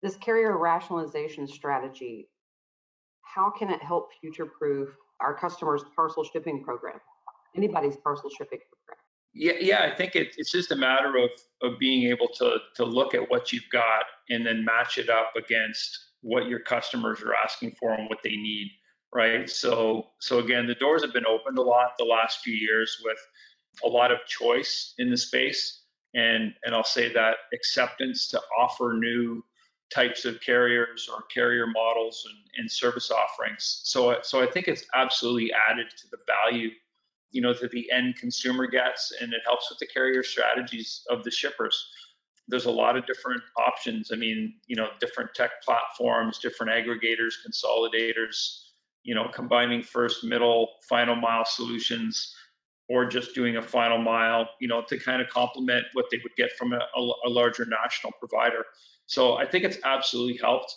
This 0.00 0.14
carrier 0.14 0.56
rationalization 0.58 1.48
strategy, 1.48 2.28
how 3.22 3.50
can 3.50 3.68
it 3.68 3.82
help 3.82 4.10
future 4.20 4.46
proof 4.46 4.90
our 5.20 5.34
customers' 5.34 5.82
parcel 5.94 6.24
shipping 6.24 6.62
program, 6.62 7.00
anybody's 7.56 7.96
parcel 7.96 8.30
shipping 8.30 8.58
program? 8.58 9.04
Yeah, 9.34 9.54
yeah, 9.60 9.90
I 9.90 9.96
think 9.96 10.14
it, 10.14 10.34
it's 10.38 10.52
just 10.52 10.70
a 10.70 10.76
matter 10.76 11.16
of 11.16 11.30
of 11.62 11.78
being 11.78 12.08
able 12.08 12.28
to 12.38 12.58
to 12.76 12.84
look 12.84 13.14
at 13.14 13.30
what 13.30 13.52
you've 13.52 13.68
got 13.72 14.04
and 14.30 14.46
then 14.46 14.64
match 14.64 14.96
it 14.98 15.10
up 15.10 15.32
against 15.36 15.98
what 16.20 16.46
your 16.46 16.60
customers 16.60 17.20
are 17.20 17.34
asking 17.34 17.72
for 17.72 17.92
and 17.92 18.08
what 18.08 18.18
they 18.22 18.30
need, 18.36 18.70
right? 19.12 19.50
So 19.50 20.06
so 20.20 20.38
again, 20.38 20.66
the 20.66 20.76
doors 20.76 21.02
have 21.02 21.12
been 21.12 21.26
opened 21.26 21.58
a 21.58 21.62
lot 21.62 21.92
the 21.98 22.04
last 22.04 22.40
few 22.40 22.54
years 22.54 22.96
with 23.04 23.18
a 23.84 23.88
lot 23.88 24.12
of 24.12 24.18
choice 24.26 24.94
in 24.98 25.10
the 25.10 25.16
space, 25.16 25.82
and 26.14 26.54
and 26.64 26.74
I'll 26.74 26.84
say 26.84 27.12
that 27.12 27.36
acceptance 27.52 28.28
to 28.28 28.40
offer 28.56 28.94
new 28.96 29.42
types 29.92 30.24
of 30.24 30.40
carriers 30.40 31.08
or 31.12 31.22
carrier 31.32 31.66
models 31.66 32.26
and, 32.28 32.38
and 32.58 32.70
service 32.70 33.10
offerings. 33.10 33.82
So, 33.84 34.18
so 34.22 34.42
I 34.42 34.46
think 34.46 34.68
it's 34.68 34.84
absolutely 34.94 35.52
added 35.70 35.86
to 35.90 36.08
the 36.10 36.18
value, 36.26 36.70
you 37.30 37.42
know, 37.42 37.54
that 37.54 37.70
the 37.70 37.90
end 37.90 38.16
consumer 38.16 38.66
gets, 38.66 39.12
and 39.20 39.32
it 39.32 39.40
helps 39.44 39.70
with 39.70 39.78
the 39.78 39.86
carrier 39.86 40.22
strategies 40.22 41.02
of 41.10 41.22
the 41.24 41.30
shippers. 41.30 41.88
There's 42.48 42.66
a 42.66 42.70
lot 42.70 42.96
of 42.96 43.06
different 43.06 43.42
options. 43.56 44.10
I 44.12 44.16
mean, 44.16 44.54
you 44.66 44.76
know, 44.76 44.88
different 45.00 45.30
tech 45.34 45.62
platforms, 45.64 46.38
different 46.38 46.72
aggregators, 46.72 47.34
consolidators, 47.46 48.64
you 49.02 49.14
know, 49.14 49.28
combining 49.32 49.82
first, 49.82 50.24
middle, 50.24 50.68
final 50.88 51.16
mile 51.16 51.44
solutions, 51.44 52.34
or 52.88 53.06
just 53.06 53.34
doing 53.34 53.56
a 53.56 53.62
final 53.62 53.98
mile, 53.98 54.48
you 54.60 54.68
know, 54.68 54.82
to 54.82 54.98
kind 54.98 55.22
of 55.22 55.28
complement 55.28 55.86
what 55.94 56.06
they 56.10 56.18
would 56.22 56.34
get 56.36 56.52
from 56.58 56.72
a, 56.72 56.76
a, 56.76 57.12
a 57.26 57.30
larger 57.30 57.64
national 57.64 58.12
provider. 58.18 58.64
So 59.06 59.34
I 59.34 59.46
think 59.46 59.64
it's 59.64 59.78
absolutely 59.84 60.38
helped. 60.38 60.74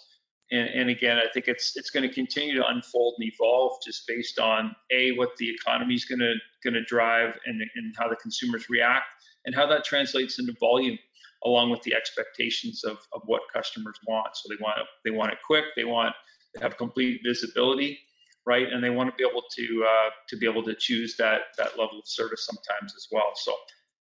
And, 0.52 0.70
and 0.70 0.90
again, 0.90 1.18
I 1.18 1.26
think 1.34 1.48
it's 1.48 1.76
it's 1.76 1.90
going 1.90 2.08
to 2.08 2.14
continue 2.14 2.56
to 2.56 2.66
unfold 2.68 3.16
and 3.20 3.32
evolve 3.34 3.80
just 3.86 4.08
based 4.08 4.40
on 4.40 4.74
a 4.92 5.12
what 5.18 5.36
the 5.38 5.50
economy 5.50 5.96
is 5.96 6.06
going 6.06 6.20
to 6.20 6.34
going 6.64 6.74
to 6.74 6.84
drive 6.84 7.38
and, 7.46 7.62
and 7.76 7.94
how 7.98 8.08
the 8.08 8.16
consumers 8.16 8.70
react 8.70 9.08
and 9.46 9.54
how 9.54 9.66
that 9.68 9.84
translates 9.84 10.40
into 10.40 10.54
volume 10.60 10.98
along 11.46 11.70
with 11.70 11.82
the 11.84 11.94
expectations 11.94 12.84
of, 12.84 12.98
of 13.14 13.22
what 13.26 13.42
customers 13.54 13.98
want. 14.08 14.36
So 14.36 14.50
they 14.50 14.62
want 14.62 14.80
they 15.04 15.12
want 15.12 15.32
it 15.32 15.40
quick, 15.46 15.66
they 15.76 15.86
want 15.86 16.14
to 16.56 16.62
have 16.62 16.78
complete 16.78 17.22
visibility, 17.26 18.00
right? 18.46 18.68
And 18.72 18.84
they 18.84 18.90
want 18.90 19.10
to 19.10 19.16
be 19.16 19.30
able 19.30 19.44
to 19.58 19.86
uh, 19.88 20.10
to 20.30 20.38
be 20.38 20.48
able 20.48 20.64
to 20.64 20.76
choose 20.76 21.16
that 21.18 21.42
that 21.58 21.78
level 21.78 22.00
of 22.00 22.08
service 22.08 22.46
sometimes 22.46 22.94
as 22.96 23.08
well. 23.12 23.32
So 23.36 23.54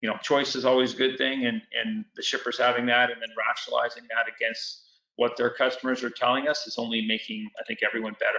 you 0.07 0.13
know, 0.13 0.19
choice 0.23 0.55
is 0.55 0.65
always 0.65 0.95
a 0.95 0.97
good 0.97 1.19
thing, 1.19 1.47
and 1.47 1.61
and 1.85 2.05
the 2.15 2.23
shippers 2.23 2.57
having 2.57 2.87
that 2.87 3.11
and 3.11 3.21
then 3.21 3.31
rationalizing 3.37 4.05
that 4.05 4.33
against 4.33 4.83
what 5.17 5.37
their 5.37 5.51
customers 5.51 6.05
are 6.05 6.11
telling 6.11 6.47
us 6.47 6.65
is 6.69 6.79
only 6.79 7.05
making, 7.05 7.49
I 7.59 7.65
think, 7.65 7.81
everyone 7.85 8.13
better. 8.13 8.39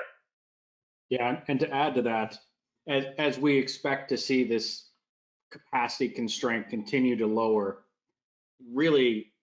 Yeah, 1.10 1.42
and 1.50 1.60
to 1.60 1.70
add 1.70 1.96
to 1.96 2.04
that, 2.04 2.40
as 2.88 3.04
as 3.18 3.38
we 3.38 3.58
expect 3.58 4.08
to 4.10 4.18
see 4.18 4.46
this 4.46 4.92
capacity 5.52 6.08
constraint 6.08 6.70
continue 6.70 7.18
to 7.18 7.28
lower, 7.28 7.84
really, 8.74 9.34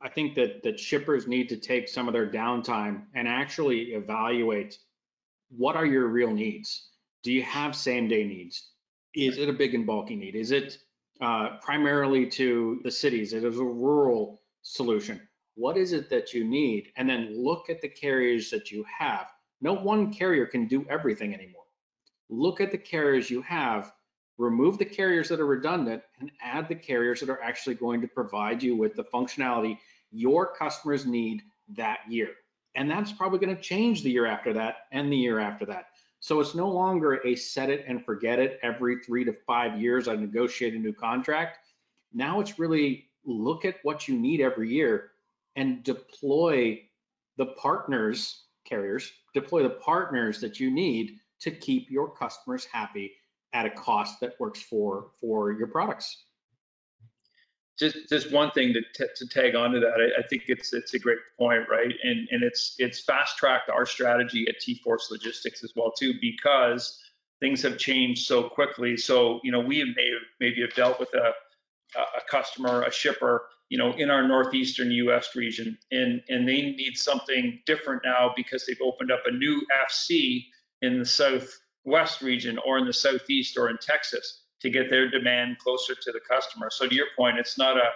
I 0.00 0.10
think 0.10 0.36
that 0.36 0.62
that 0.62 0.78
shippers 0.78 1.26
need 1.26 1.48
to 1.48 1.56
take 1.56 1.88
some 1.88 2.06
of 2.06 2.14
their 2.14 2.30
downtime 2.30 3.02
and 3.16 3.26
actually 3.26 3.94
evaluate 3.94 4.78
what 5.48 5.74
are 5.74 5.86
your 5.86 6.06
real 6.06 6.30
needs. 6.30 6.90
Do 7.24 7.32
you 7.32 7.42
have 7.42 7.74
same 7.74 8.06
day 8.06 8.22
needs? 8.22 8.70
Is 9.16 9.38
it 9.38 9.48
a 9.48 9.52
big 9.52 9.74
and 9.74 9.84
bulky 9.84 10.14
need? 10.14 10.36
Is 10.36 10.52
it 10.52 10.78
uh, 11.20 11.56
primarily 11.60 12.26
to 12.26 12.80
the 12.84 12.90
cities. 12.90 13.32
It 13.32 13.44
is 13.44 13.58
a 13.58 13.64
rural 13.64 14.40
solution. 14.62 15.20
What 15.54 15.76
is 15.76 15.92
it 15.92 16.08
that 16.10 16.32
you 16.32 16.44
need? 16.44 16.92
And 16.96 17.08
then 17.08 17.34
look 17.36 17.68
at 17.68 17.80
the 17.80 17.88
carriers 17.88 18.50
that 18.50 18.70
you 18.70 18.84
have. 18.98 19.26
No 19.60 19.72
one 19.72 20.12
carrier 20.12 20.46
can 20.46 20.68
do 20.68 20.86
everything 20.88 21.34
anymore. 21.34 21.64
Look 22.30 22.60
at 22.60 22.70
the 22.70 22.78
carriers 22.78 23.30
you 23.30 23.42
have, 23.42 23.92
remove 24.36 24.78
the 24.78 24.84
carriers 24.84 25.28
that 25.30 25.40
are 25.40 25.46
redundant, 25.46 26.02
and 26.20 26.30
add 26.40 26.68
the 26.68 26.74
carriers 26.74 27.20
that 27.20 27.30
are 27.30 27.42
actually 27.42 27.74
going 27.74 28.00
to 28.00 28.06
provide 28.08 28.62
you 28.62 28.76
with 28.76 28.94
the 28.94 29.04
functionality 29.04 29.78
your 30.10 30.54
customers 30.54 31.06
need 31.06 31.42
that 31.76 32.00
year. 32.08 32.30
And 32.74 32.90
that's 32.90 33.12
probably 33.12 33.38
going 33.38 33.54
to 33.54 33.60
change 33.60 34.02
the 34.02 34.10
year 34.10 34.26
after 34.26 34.52
that 34.52 34.86
and 34.92 35.12
the 35.12 35.16
year 35.16 35.40
after 35.40 35.66
that. 35.66 35.86
So 36.20 36.40
it's 36.40 36.54
no 36.54 36.68
longer 36.68 37.20
a 37.26 37.36
set 37.36 37.70
it 37.70 37.84
and 37.86 38.04
forget 38.04 38.38
it 38.38 38.58
every 38.62 39.02
three 39.02 39.24
to 39.24 39.32
five 39.46 39.80
years 39.80 40.08
I 40.08 40.16
negotiate 40.16 40.74
a 40.74 40.78
new 40.78 40.92
contract. 40.92 41.58
Now 42.12 42.40
it's 42.40 42.58
really 42.58 43.08
look 43.24 43.64
at 43.64 43.76
what 43.82 44.08
you 44.08 44.18
need 44.18 44.40
every 44.40 44.70
year 44.70 45.12
and 45.56 45.82
deploy 45.84 46.82
the 47.36 47.46
partners, 47.46 48.44
carriers, 48.64 49.12
deploy 49.34 49.62
the 49.62 49.70
partners 49.70 50.40
that 50.40 50.58
you 50.58 50.70
need 50.70 51.18
to 51.40 51.50
keep 51.50 51.90
your 51.90 52.10
customers 52.10 52.64
happy 52.64 53.12
at 53.52 53.66
a 53.66 53.70
cost 53.70 54.20
that 54.20 54.38
works 54.40 54.60
for 54.60 55.10
for 55.20 55.52
your 55.52 55.68
products 55.68 56.24
just 57.78 58.08
just 58.08 58.32
one 58.32 58.50
thing 58.50 58.74
to, 58.74 59.08
to 59.16 59.28
tag 59.28 59.54
onto 59.54 59.80
that, 59.80 59.94
I, 59.98 60.20
I, 60.20 60.26
think 60.26 60.44
it's 60.48 60.72
it's 60.72 60.94
a 60.94 60.98
great 60.98 61.18
point, 61.38 61.68
right? 61.70 61.94
And 62.02 62.28
and 62.30 62.42
it's 62.42 62.74
it's 62.78 63.00
fast 63.00 63.36
tracked 63.38 63.70
our 63.70 63.86
strategy 63.86 64.46
at 64.48 64.58
T 64.60 64.80
Force 64.82 65.10
Logistics 65.10 65.62
as 65.62 65.72
well 65.76 65.92
too, 65.92 66.14
because 66.20 67.00
things 67.40 67.62
have 67.62 67.78
changed 67.78 68.26
so 68.26 68.48
quickly. 68.48 68.96
So 68.96 69.40
you 69.44 69.52
know 69.52 69.60
we 69.60 69.84
may 69.84 70.10
have, 70.10 70.22
maybe 70.40 70.60
have 70.60 70.74
dealt 70.74 70.98
with 70.98 71.14
a 71.14 71.32
a 71.96 72.20
customer, 72.30 72.82
a 72.82 72.92
shipper, 72.92 73.46
you 73.70 73.78
know, 73.78 73.92
in 73.92 74.10
our 74.10 74.26
northeastern 74.26 74.90
U.S. 74.90 75.36
region, 75.36 75.78
and 75.92 76.20
and 76.28 76.48
they 76.48 76.60
need 76.62 76.96
something 76.96 77.60
different 77.64 78.02
now 78.04 78.32
because 78.36 78.66
they've 78.66 78.76
opened 78.82 79.12
up 79.12 79.22
a 79.26 79.30
new 79.30 79.62
FC 79.88 80.46
in 80.82 80.98
the 80.98 81.06
southwest 81.06 82.22
region 82.22 82.58
or 82.66 82.78
in 82.78 82.86
the 82.86 82.92
southeast 82.92 83.56
or 83.56 83.70
in 83.70 83.78
Texas 83.80 84.42
to 84.60 84.70
get 84.70 84.90
their 84.90 85.08
demand 85.08 85.58
closer 85.58 85.94
to 85.94 86.12
the 86.12 86.20
customer. 86.28 86.68
So 86.70 86.86
to 86.86 86.94
your 86.94 87.06
point, 87.16 87.38
it's 87.38 87.58
not 87.58 87.76
a, 87.76 87.90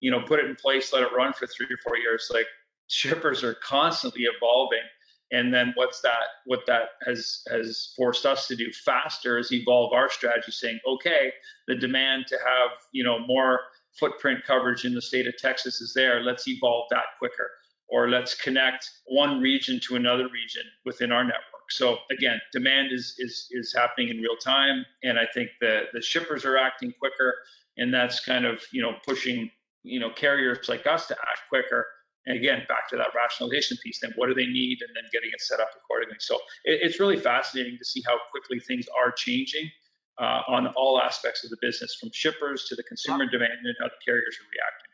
you 0.00 0.10
know, 0.10 0.20
put 0.20 0.40
it 0.40 0.46
in 0.46 0.56
place, 0.56 0.92
let 0.92 1.02
it 1.02 1.12
run 1.16 1.32
for 1.32 1.46
three 1.46 1.66
or 1.66 1.78
four 1.82 1.96
years. 1.96 2.30
Like 2.32 2.46
shippers 2.88 3.44
are 3.44 3.54
constantly 3.54 4.22
evolving. 4.24 4.84
And 5.32 5.52
then 5.52 5.72
what's 5.74 6.00
that, 6.02 6.22
what 6.44 6.60
that 6.66 6.90
has 7.04 7.42
has 7.50 7.92
forced 7.96 8.24
us 8.24 8.46
to 8.46 8.54
do 8.54 8.70
faster 8.72 9.38
is 9.38 9.52
evolve 9.52 9.92
our 9.92 10.08
strategy 10.08 10.52
saying, 10.52 10.78
okay, 10.86 11.32
the 11.66 11.74
demand 11.74 12.26
to 12.28 12.36
have, 12.36 12.70
you 12.92 13.02
know, 13.02 13.18
more 13.26 13.60
footprint 13.98 14.44
coverage 14.46 14.84
in 14.84 14.94
the 14.94 15.02
state 15.02 15.26
of 15.26 15.36
Texas 15.36 15.80
is 15.80 15.92
there. 15.94 16.22
Let's 16.22 16.46
evolve 16.46 16.86
that 16.90 17.04
quicker. 17.18 17.50
Or 17.88 18.08
let's 18.08 18.34
connect 18.34 18.88
one 19.06 19.40
region 19.40 19.80
to 19.88 19.96
another 19.96 20.28
region 20.28 20.62
within 20.84 21.10
our 21.10 21.24
network 21.24 21.55
so 21.70 21.98
again, 22.10 22.40
demand 22.52 22.92
is 22.92 23.14
is 23.18 23.48
is 23.50 23.74
happening 23.74 24.08
in 24.08 24.18
real 24.18 24.36
time, 24.36 24.84
and 25.02 25.18
I 25.18 25.26
think 25.34 25.50
the 25.60 25.84
the 25.92 26.00
shippers 26.00 26.44
are 26.44 26.56
acting 26.56 26.92
quicker, 26.98 27.34
and 27.76 27.92
that's 27.92 28.24
kind 28.24 28.44
of 28.44 28.62
you 28.72 28.82
know 28.82 28.94
pushing 29.06 29.50
you 29.82 30.00
know 30.00 30.10
carriers 30.10 30.68
like 30.68 30.86
us 30.86 31.06
to 31.06 31.14
act 31.14 31.40
quicker. 31.48 31.86
And 32.26 32.36
again, 32.36 32.62
back 32.68 32.88
to 32.88 32.96
that 32.96 33.08
rationalization 33.14 33.76
piece, 33.84 34.00
then 34.00 34.12
what 34.16 34.26
do 34.26 34.34
they 34.34 34.46
need, 34.46 34.78
and 34.82 34.90
then 34.96 35.04
getting 35.12 35.30
it 35.32 35.40
set 35.40 35.60
up 35.60 35.68
accordingly. 35.76 36.16
So 36.18 36.36
it, 36.64 36.80
it's 36.82 36.98
really 36.98 37.18
fascinating 37.18 37.78
to 37.78 37.84
see 37.84 38.02
how 38.04 38.18
quickly 38.32 38.58
things 38.58 38.86
are 39.00 39.12
changing 39.12 39.70
uh, 40.18 40.42
on 40.48 40.66
all 40.68 41.00
aspects 41.00 41.44
of 41.44 41.50
the 41.50 41.56
business, 41.60 41.96
from 42.00 42.10
shippers 42.12 42.64
to 42.68 42.74
the 42.74 42.82
consumer 42.84 43.26
demand 43.26 43.52
and 43.64 43.76
how 43.78 43.86
the 43.86 44.00
carriers 44.04 44.36
are 44.40 44.48
reacting. 44.50 44.90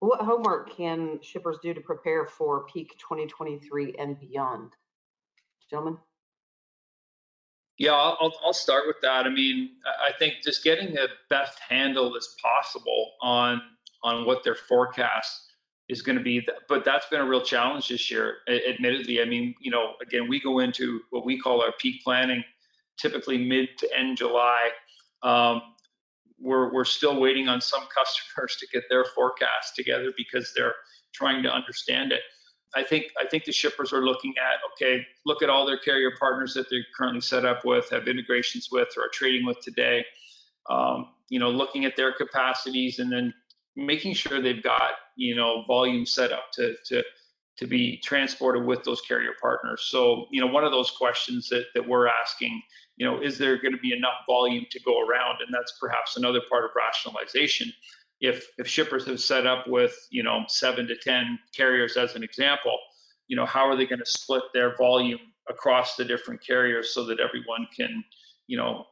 What 0.00 0.20
homework 0.20 0.76
can 0.76 1.18
shippers 1.22 1.56
do 1.62 1.72
to 1.72 1.80
prepare 1.80 2.26
for 2.26 2.66
peak 2.66 2.90
2023 2.98 3.94
and 3.98 4.20
beyond? 4.20 4.72
Gentlemen? 5.70 5.98
Yeah, 7.78 7.92
I'll, 7.92 8.32
I'll 8.44 8.54
start 8.54 8.84
with 8.86 8.96
that. 9.02 9.26
I 9.26 9.28
mean, 9.28 9.70
I 9.86 10.12
think 10.18 10.36
just 10.42 10.64
getting 10.64 10.94
the 10.94 11.08
best 11.28 11.58
handle 11.68 12.16
as 12.16 12.34
possible 12.42 13.12
on 13.22 13.60
on 14.02 14.24
what 14.26 14.44
their 14.44 14.54
forecast 14.54 15.42
is 15.88 16.02
going 16.02 16.16
to 16.16 16.22
be. 16.22 16.46
But 16.68 16.84
that's 16.84 17.06
been 17.06 17.20
a 17.20 17.26
real 17.26 17.40
challenge 17.40 17.88
this 17.88 18.10
year, 18.10 18.38
admittedly. 18.48 19.20
I 19.20 19.24
mean, 19.24 19.54
you 19.60 19.70
know, 19.70 19.94
again, 20.02 20.28
we 20.28 20.40
go 20.40 20.60
into 20.60 21.00
what 21.10 21.24
we 21.24 21.38
call 21.38 21.60
our 21.62 21.72
peak 21.80 22.02
planning, 22.02 22.44
typically 22.98 23.38
mid 23.38 23.68
to 23.78 23.88
end 23.96 24.16
July. 24.16 24.70
Um, 25.22 25.62
we're, 26.38 26.72
we're 26.72 26.84
still 26.84 27.18
waiting 27.20 27.48
on 27.48 27.60
some 27.60 27.82
customers 27.96 28.56
to 28.60 28.66
get 28.72 28.84
their 28.90 29.04
forecast 29.04 29.74
together 29.74 30.12
because 30.16 30.52
they're 30.54 30.74
trying 31.14 31.42
to 31.42 31.52
understand 31.52 32.12
it. 32.12 32.20
I 32.74 32.82
think 32.82 33.06
I 33.18 33.26
think 33.26 33.44
the 33.44 33.52
shippers 33.52 33.92
are 33.92 34.04
looking 34.04 34.34
at 34.38 34.60
okay, 34.72 35.06
look 35.24 35.42
at 35.42 35.50
all 35.50 35.66
their 35.66 35.78
carrier 35.78 36.12
partners 36.18 36.54
that 36.54 36.68
they're 36.70 36.84
currently 36.96 37.20
set 37.20 37.44
up 37.44 37.64
with, 37.64 37.88
have 37.90 38.08
integrations 38.08 38.68
with, 38.70 38.88
or 38.96 39.04
are 39.04 39.10
trading 39.12 39.46
with 39.46 39.60
today. 39.60 40.04
Um, 40.68 41.10
you 41.28 41.38
know, 41.38 41.50
looking 41.50 41.84
at 41.84 41.96
their 41.96 42.12
capacities 42.12 42.98
and 42.98 43.10
then 43.10 43.32
making 43.76 44.14
sure 44.14 44.40
they've 44.40 44.62
got 44.62 44.92
you 45.16 45.34
know 45.34 45.64
volume 45.66 46.06
set 46.06 46.32
up 46.32 46.50
to 46.54 46.74
to 46.86 47.02
to 47.58 47.66
be 47.66 47.98
transported 48.04 48.64
with 48.64 48.84
those 48.84 49.00
carrier 49.00 49.32
partners. 49.40 49.86
So 49.88 50.26
you 50.30 50.40
know, 50.40 50.46
one 50.46 50.64
of 50.64 50.72
those 50.72 50.90
questions 50.90 51.48
that 51.50 51.66
that 51.74 51.86
we're 51.86 52.08
asking, 52.08 52.60
you 52.96 53.06
know, 53.06 53.20
is 53.20 53.38
there 53.38 53.60
going 53.60 53.72
to 53.72 53.80
be 53.80 53.92
enough 53.92 54.18
volume 54.26 54.66
to 54.70 54.80
go 54.80 55.00
around? 55.00 55.38
And 55.40 55.52
that's 55.52 55.78
perhaps 55.80 56.16
another 56.16 56.40
part 56.50 56.64
of 56.64 56.70
rationalization 56.76 57.72
if 58.20 58.46
if 58.58 58.66
shippers 58.66 59.06
have 59.06 59.20
set 59.20 59.46
up 59.46 59.66
with 59.66 59.94
you 60.10 60.22
know 60.22 60.44
seven 60.48 60.86
to 60.86 60.96
ten 60.96 61.38
carriers 61.54 61.96
as 61.96 62.14
an 62.14 62.22
example 62.22 62.78
you 63.28 63.36
know 63.36 63.46
how 63.46 63.68
are 63.68 63.76
they 63.76 63.86
going 63.86 63.98
to 63.98 64.06
split 64.06 64.42
their 64.54 64.76
volume 64.76 65.20
across 65.48 65.96
the 65.96 66.04
different 66.04 66.44
carriers 66.44 66.92
so 66.94 67.04
that 67.04 67.20
everyone 67.20 67.66
can 67.76 68.02
you 68.46 68.56
know 68.56 68.84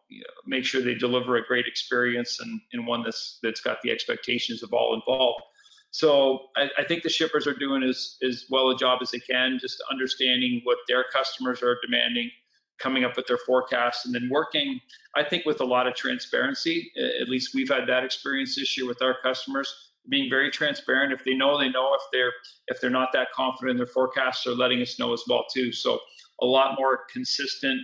make 0.46 0.64
sure 0.64 0.82
they 0.82 0.94
deliver 0.94 1.36
a 1.36 1.46
great 1.46 1.66
experience 1.66 2.40
and, 2.40 2.60
and 2.72 2.86
one 2.86 3.02
that's 3.02 3.38
that's 3.42 3.60
got 3.60 3.80
the 3.82 3.90
expectations 3.90 4.62
of 4.62 4.72
all 4.72 4.94
involved? 4.94 5.42
So 5.90 6.46
I, 6.56 6.68
I 6.78 6.84
think 6.84 7.04
the 7.04 7.08
shippers 7.08 7.46
are 7.46 7.54
doing 7.54 7.82
as 7.82 8.16
as 8.22 8.46
well 8.50 8.70
a 8.70 8.76
job 8.76 8.98
as 9.02 9.10
they 9.10 9.20
can 9.20 9.58
just 9.60 9.82
understanding 9.90 10.60
what 10.64 10.78
their 10.88 11.04
customers 11.12 11.62
are 11.62 11.78
demanding 11.84 12.30
coming 12.78 13.04
up 13.04 13.16
with 13.16 13.26
their 13.26 13.38
forecasts 13.38 14.04
and 14.06 14.14
then 14.14 14.28
working 14.30 14.80
i 15.16 15.22
think 15.22 15.44
with 15.44 15.60
a 15.60 15.64
lot 15.64 15.86
of 15.86 15.94
transparency. 15.94 16.92
At 17.20 17.28
least 17.28 17.54
we've 17.54 17.68
had 17.68 17.88
that 17.88 18.04
experience 18.04 18.56
this 18.56 18.76
year 18.76 18.86
with 18.86 19.02
our 19.02 19.16
customers 19.22 19.90
being 20.08 20.28
very 20.28 20.50
transparent. 20.50 21.12
If 21.12 21.24
they 21.24 21.34
know 21.34 21.58
they 21.58 21.70
know. 21.70 21.94
If 21.94 22.02
they're 22.12 22.32
if 22.68 22.80
they're 22.80 22.90
not 22.90 23.10
that 23.12 23.28
confident 23.32 23.72
in 23.72 23.76
their 23.76 23.86
forecasts 23.86 24.44
they're 24.44 24.54
letting 24.54 24.80
us 24.82 24.98
know 24.98 25.12
as 25.12 25.22
well 25.28 25.44
too. 25.52 25.72
So 25.72 25.98
a 26.40 26.46
lot 26.46 26.76
more 26.78 27.00
consistent 27.12 27.80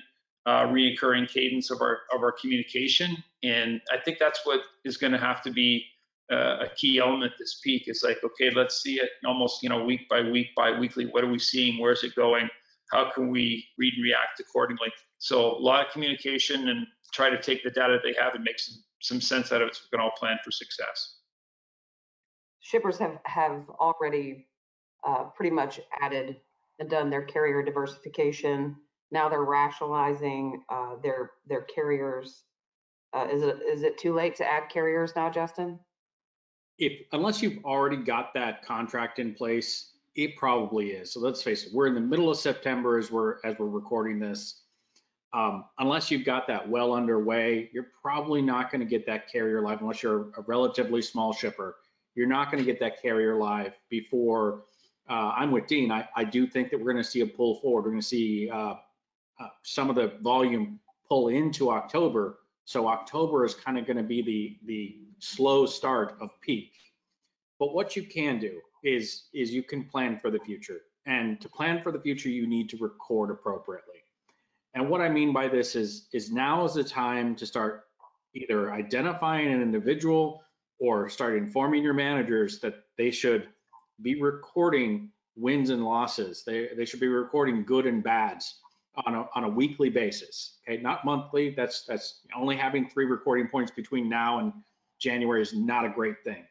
uh, 0.47 0.67
reoccurring 0.67 1.29
cadence 1.29 1.71
of 1.71 1.81
our 1.81 2.01
of 2.13 2.23
our 2.23 2.33
communication. 2.33 3.17
And 3.43 3.81
i 3.93 3.99
think 3.99 4.19
that's 4.19 4.41
what 4.45 4.61
is 4.85 4.97
going 4.97 5.13
to 5.13 5.19
have 5.19 5.43
to 5.43 5.51
be 5.51 5.85
uh, 6.31 6.67
a 6.67 6.69
key 6.77 6.99
element 6.99 7.33
this 7.39 7.61
peak. 7.63 7.85
Is 7.87 8.03
like 8.05 8.23
okay 8.25 8.51
let's 8.51 8.83
see 8.83 8.97
it 9.01 9.11
almost 9.25 9.63
you 9.63 9.69
know 9.69 9.85
week 9.85 10.09
by 10.09 10.21
week 10.23 10.49
by 10.57 10.79
weekly 10.79 11.07
what 11.07 11.25
are 11.25 11.31
we 11.31 11.39
seeing? 11.39 11.81
Where's 11.81 12.05
it 12.05 12.15
going 12.15 12.49
how 12.91 13.11
can 13.13 13.31
we 13.31 13.65
read 13.79 13.95
and 13.95 14.03
react 14.03 14.41
accordingly? 14.41 14.93
So 15.19 15.57
a 15.57 15.61
lot 15.61 15.87
of 15.87 15.93
communication 15.93 16.69
and 16.69 16.87
try 17.13 17.31
to 17.31 17.41
take 17.41 17.63
the 17.63 17.71
data 17.71 17.99
they 18.03 18.15
have 18.21 18.35
and 18.35 18.45
make 18.45 18.59
some, 18.59 18.77
some 19.01 19.21
sense 19.21 19.53
out 19.53 19.63
of 19.63 19.69
it 19.69 19.75
so 19.75 19.83
we 19.91 19.97
can 19.97 20.05
all 20.05 20.13
plan 20.17 20.39
for 20.45 20.51
success. 20.51 21.17
Shippers 22.61 22.99
have, 22.99 23.19
have 23.25 23.69
already 23.81 24.47
uh, 25.07 25.25
pretty 25.35 25.51
much 25.51 25.81
added 26.01 26.37
and 26.79 26.89
done 26.89 27.11
their 27.11 27.23
carrier 27.23 27.63
diversification. 27.63 28.77
Now 29.11 29.29
they're 29.29 29.45
rationalizing 29.45 30.63
uh, 30.69 30.97
their 31.03 31.33
their 31.47 31.63
carriers. 31.63 32.45
Uh, 33.13 33.27
is 33.31 33.43
it 33.43 33.59
is 33.69 33.83
it 33.83 33.99
too 33.99 34.15
late 34.15 34.37
to 34.37 34.51
add 34.51 34.69
carriers 34.69 35.13
now, 35.17 35.31
Justin? 35.31 35.79
If 36.79 36.93
unless 37.13 37.43
you've 37.43 37.65
already 37.65 37.97
got 37.97 38.33
that 38.35 38.65
contract 38.65 39.19
in 39.19 39.35
place, 39.35 39.93
it 40.15 40.37
probably 40.37 40.91
is. 40.91 41.13
So 41.13 41.21
let's 41.21 41.43
face 41.43 41.67
it, 41.67 41.73
we're 41.73 41.87
in 41.87 41.95
the 41.95 42.01
middle 42.01 42.31
of 42.31 42.37
September 42.37 42.99
as 42.99 43.11
we're 43.11 43.37
as 43.45 43.59
we're 43.59 43.67
recording 43.67 44.19
this. 44.19 44.63
Um, 45.33 45.67
unless 45.79 46.11
you've 46.11 46.25
got 46.25 46.49
that 46.49 46.69
well 46.69 46.93
underway, 46.93 47.71
you're 47.73 47.89
probably 48.03 48.43
not 48.43 48.73
going 48.73 48.81
to 48.81 48.87
get 48.87 49.07
that 49.07 49.31
carrier 49.31 49.63
live 49.63 49.81
unless 49.81 50.03
you're 50.03 50.31
a 50.37 50.43
relatively 50.47 51.03
small 51.03 51.33
shipper. 51.33 51.77
You're 52.17 52.27
not 52.27 52.51
going 52.51 52.63
to 52.63 52.69
get 52.69 52.81
that 52.81 53.01
carrier 53.01 53.37
live 53.37 53.75
before. 53.89 54.65
Uh, 55.09 55.33
I'm 55.37 55.53
with 55.53 55.69
Dean. 55.69 55.93
I, 55.93 56.09
I 56.17 56.25
do 56.25 56.47
think 56.49 56.71
that 56.71 56.79
we're 56.79 56.93
going 56.93 57.05
to 57.05 57.09
see 57.09 57.21
a 57.21 57.27
pull 57.27 57.61
forward. 57.61 57.85
We're 57.85 57.91
going 57.91 58.01
to 58.01 58.07
see 58.07 58.51
uh, 58.51 58.75
uh, 59.41 59.49
some 59.63 59.89
of 59.89 59.95
the 59.95 60.15
volume 60.21 60.81
pull 61.09 61.29
into 61.29 61.71
October. 61.71 62.41
So 62.65 62.89
October 62.89 63.45
is 63.45 63.55
kind 63.55 63.79
of 63.79 63.87
going 63.87 63.97
to 63.97 64.03
be 64.03 64.23
the 64.23 64.59
the 64.67 64.97
slow 65.21 65.67
start 65.67 66.17
of 66.21 66.31
peak. 66.41 66.73
But 67.61 67.73
what 67.73 67.95
you 67.95 68.03
can 68.03 68.41
do 68.41 68.61
is 68.83 69.29
is 69.35 69.53
you 69.53 69.63
can 69.63 69.85
plan 69.85 70.19
for 70.19 70.31
the 70.31 70.39
future. 70.41 70.81
And 71.07 71.41
to 71.41 71.49
plan 71.49 71.83
for 71.83 71.93
the 71.93 72.01
future, 72.01 72.29
you 72.29 72.47
need 72.47 72.69
to 72.71 72.77
record 72.77 73.31
appropriately. 73.31 74.01
And 74.75 74.89
what 74.89 75.01
I 75.01 75.09
mean 75.09 75.33
by 75.33 75.49
this 75.49 75.75
is 75.77 76.09
is 76.13 76.31
now 76.31 76.65
is 76.65 76.75
the 76.75 76.85
time 76.85 77.35
to 77.37 77.47
start 77.47 77.85
either 78.35 78.73
identifying 78.73 79.53
an 79.53 79.63
individual 79.63 80.43
or 80.79 81.09
start 81.09 81.37
informing 81.37 81.83
your 81.83 81.95
managers 81.95 82.61
that 82.61 82.75
they 82.97 83.11
should 83.11 83.49
be 84.01 84.21
recording 84.21 85.11
wins 85.37 85.71
and 85.71 85.85
losses. 85.85 86.45
They 86.45 86.69
they 86.77 86.85
should 86.85 87.01
be 87.01 87.09
recording 87.09 87.65
good 87.65 87.87
and 87.87 88.03
bads 88.03 88.61
on 89.07 89.15
a 89.15 89.27
on 89.35 89.45
a 89.45 89.49
weekly 89.49 89.91
basis. 89.91 90.59
Okay, 90.67 90.81
not 90.81 91.05
monthly. 91.05 91.51
That's 91.51 91.85
that's 91.85 92.21
only 92.37 92.57
having 92.57 92.89
three 92.89 93.07
recording 93.07 93.49
points 93.49 93.71
between 93.71 94.09
now 94.09 94.39
and 94.39 94.53
January 94.99 95.43
is 95.43 95.55
not 95.55 95.85
a 95.85 95.91
great 95.91 96.23
thing. 96.25 96.45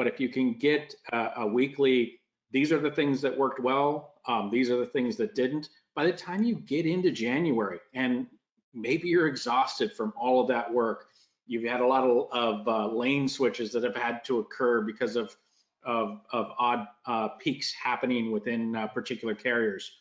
But 0.00 0.06
if 0.06 0.18
you 0.18 0.30
can 0.30 0.54
get 0.54 0.94
a, 1.12 1.30
a 1.36 1.46
weekly, 1.46 2.20
these 2.52 2.72
are 2.72 2.78
the 2.78 2.90
things 2.90 3.20
that 3.20 3.36
worked 3.36 3.60
well, 3.60 4.14
um, 4.26 4.48
these 4.50 4.70
are 4.70 4.78
the 4.78 4.86
things 4.86 5.18
that 5.18 5.34
didn't. 5.34 5.68
By 5.94 6.06
the 6.06 6.12
time 6.14 6.42
you 6.42 6.54
get 6.54 6.86
into 6.86 7.10
January 7.10 7.80
and 7.92 8.26
maybe 8.72 9.08
you're 9.08 9.26
exhausted 9.26 9.92
from 9.92 10.14
all 10.16 10.40
of 10.40 10.48
that 10.48 10.72
work, 10.72 11.08
you've 11.46 11.70
had 11.70 11.82
a 11.82 11.86
lot 11.86 12.04
of, 12.04 12.28
of 12.32 12.66
uh, 12.66 12.88
lane 12.90 13.28
switches 13.28 13.72
that 13.72 13.82
have 13.82 13.94
had 13.94 14.24
to 14.24 14.38
occur 14.38 14.80
because 14.80 15.16
of 15.16 15.36
of, 15.84 16.22
of 16.32 16.50
odd 16.58 16.86
uh, 17.04 17.28
peaks 17.38 17.74
happening 17.74 18.32
within 18.32 18.74
uh, 18.74 18.86
particular 18.86 19.34
carriers. 19.34 20.00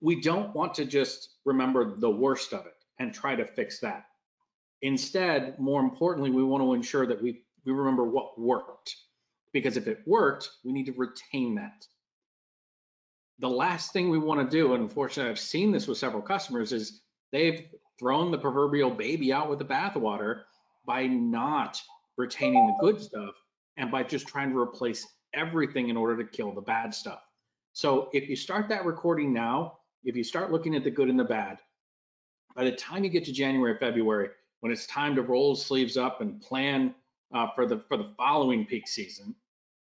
We 0.00 0.20
don't 0.20 0.54
want 0.54 0.74
to 0.74 0.84
just 0.84 1.38
remember 1.44 1.96
the 1.96 2.10
worst 2.10 2.52
of 2.52 2.66
it 2.66 2.76
and 3.00 3.12
try 3.12 3.34
to 3.34 3.44
fix 3.44 3.80
that. 3.80 4.04
Instead, 4.80 5.58
more 5.58 5.80
importantly, 5.80 6.30
we 6.30 6.44
want 6.44 6.62
to 6.62 6.72
ensure 6.72 7.04
that 7.08 7.20
we 7.20 7.42
we 7.64 7.72
remember 7.72 8.04
what 8.04 8.38
worked. 8.38 8.96
Because 9.52 9.76
if 9.76 9.86
it 9.86 10.00
worked, 10.06 10.48
we 10.64 10.72
need 10.72 10.86
to 10.86 10.92
retain 10.92 11.56
that. 11.56 11.86
The 13.40 13.48
last 13.48 13.92
thing 13.92 14.10
we 14.10 14.18
want 14.18 14.48
to 14.48 14.56
do, 14.56 14.74
and 14.74 14.82
unfortunately, 14.82 15.30
I've 15.30 15.38
seen 15.38 15.72
this 15.72 15.86
with 15.88 15.98
several 15.98 16.22
customers, 16.22 16.72
is 16.72 17.00
they've 17.32 17.66
thrown 17.98 18.30
the 18.30 18.38
proverbial 18.38 18.90
baby 18.90 19.32
out 19.32 19.48
with 19.48 19.58
the 19.58 19.64
bathwater 19.64 20.42
by 20.86 21.06
not 21.06 21.80
retaining 22.16 22.66
the 22.66 22.76
good 22.80 23.00
stuff 23.00 23.34
and 23.76 23.90
by 23.90 24.02
just 24.02 24.28
trying 24.28 24.50
to 24.50 24.58
replace 24.58 25.06
everything 25.34 25.88
in 25.88 25.96
order 25.96 26.16
to 26.16 26.28
kill 26.28 26.52
the 26.52 26.60
bad 26.60 26.94
stuff. 26.94 27.20
So 27.72 28.10
if 28.12 28.28
you 28.28 28.36
start 28.36 28.68
that 28.68 28.84
recording 28.84 29.32
now, 29.32 29.78
if 30.04 30.16
you 30.16 30.24
start 30.24 30.50
looking 30.50 30.74
at 30.74 30.84
the 30.84 30.90
good 30.90 31.08
and 31.08 31.18
the 31.18 31.24
bad, 31.24 31.58
by 32.54 32.64
the 32.64 32.72
time 32.72 33.04
you 33.04 33.10
get 33.10 33.24
to 33.26 33.32
January, 33.32 33.76
February, 33.78 34.30
when 34.60 34.72
it's 34.72 34.86
time 34.86 35.14
to 35.14 35.22
roll 35.22 35.54
sleeves 35.54 35.96
up 35.96 36.20
and 36.20 36.40
plan 36.40 36.94
uh, 37.32 37.48
for 37.54 37.66
the 37.66 37.82
for 37.88 37.96
the 37.96 38.12
following 38.16 38.64
peak 38.64 38.88
season, 38.88 39.34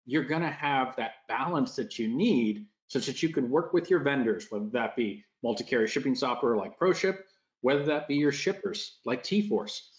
you're 0.07 0.25
going 0.25 0.43
to 0.43 0.51
have 0.51 0.97
that 0.97 1.27
balance 1.29 1.77
that 1.77 1.99
you 1.99 2.09
need 2.09 2.67
such 2.89 3.07
that 3.07 3.23
you 3.23 3.31
can 3.31 3.49
work 3.49 3.73
with 3.73 3.89
your 3.89 4.01
vendors, 4.01 4.47
whether 4.51 4.69
that 4.69 4.95
be 4.95 5.25
multi-carrier 5.43 5.89
shipping 5.89 6.15
software 6.15 6.57
like 6.57 6.79
ProShip, 6.79 7.19
whether 7.63 7.85
that 7.85 8.07
be 8.07 8.17
your 8.17 8.33
shippers 8.33 8.99
like 9.05 9.23
T-Force. 9.23 9.91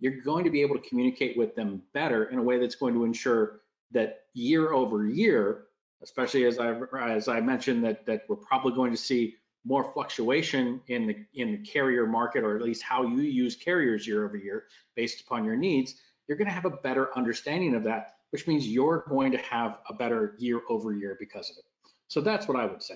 You're 0.00 0.20
going 0.22 0.44
to 0.44 0.50
be 0.50 0.62
able 0.62 0.76
to 0.76 0.88
communicate 0.88 1.36
with 1.36 1.54
them 1.54 1.82
better 1.94 2.24
in 2.24 2.38
a 2.38 2.42
way 2.42 2.58
that's 2.58 2.74
going 2.74 2.94
to 2.94 3.04
ensure 3.04 3.60
that 3.92 4.22
year 4.34 4.72
over 4.72 5.06
year, 5.06 5.64
especially 6.02 6.44
as 6.44 6.58
I 6.58 6.74
as 7.00 7.28
I 7.28 7.40
mentioned 7.40 7.84
that 7.84 8.06
that 8.06 8.24
we're 8.28 8.36
probably 8.36 8.72
going 8.72 8.90
to 8.90 8.96
see 8.96 9.36
more 9.64 9.92
fluctuation 9.92 10.80
in 10.88 11.06
the 11.06 11.16
in 11.34 11.52
the 11.52 11.58
carrier 11.58 12.06
market, 12.06 12.44
or 12.44 12.56
at 12.56 12.62
least 12.62 12.82
how 12.82 13.04
you 13.04 13.20
use 13.20 13.56
carriers 13.56 14.06
year 14.06 14.24
over 14.24 14.36
year 14.36 14.64
based 14.96 15.20
upon 15.20 15.44
your 15.44 15.56
needs 15.56 15.96
you're 16.30 16.38
going 16.38 16.46
to 16.46 16.54
have 16.54 16.64
a 16.64 16.70
better 16.70 17.10
understanding 17.16 17.74
of 17.74 17.82
that, 17.82 18.14
which 18.30 18.46
means 18.46 18.68
you're 18.68 19.04
going 19.08 19.32
to 19.32 19.38
have 19.38 19.78
a 19.88 19.94
better 19.94 20.36
year 20.38 20.60
over 20.68 20.92
year 20.92 21.16
because 21.18 21.50
of 21.50 21.56
it. 21.58 21.64
So 22.06 22.20
that's 22.20 22.46
what 22.46 22.56
I 22.56 22.66
would 22.66 22.84
say. 22.84 22.94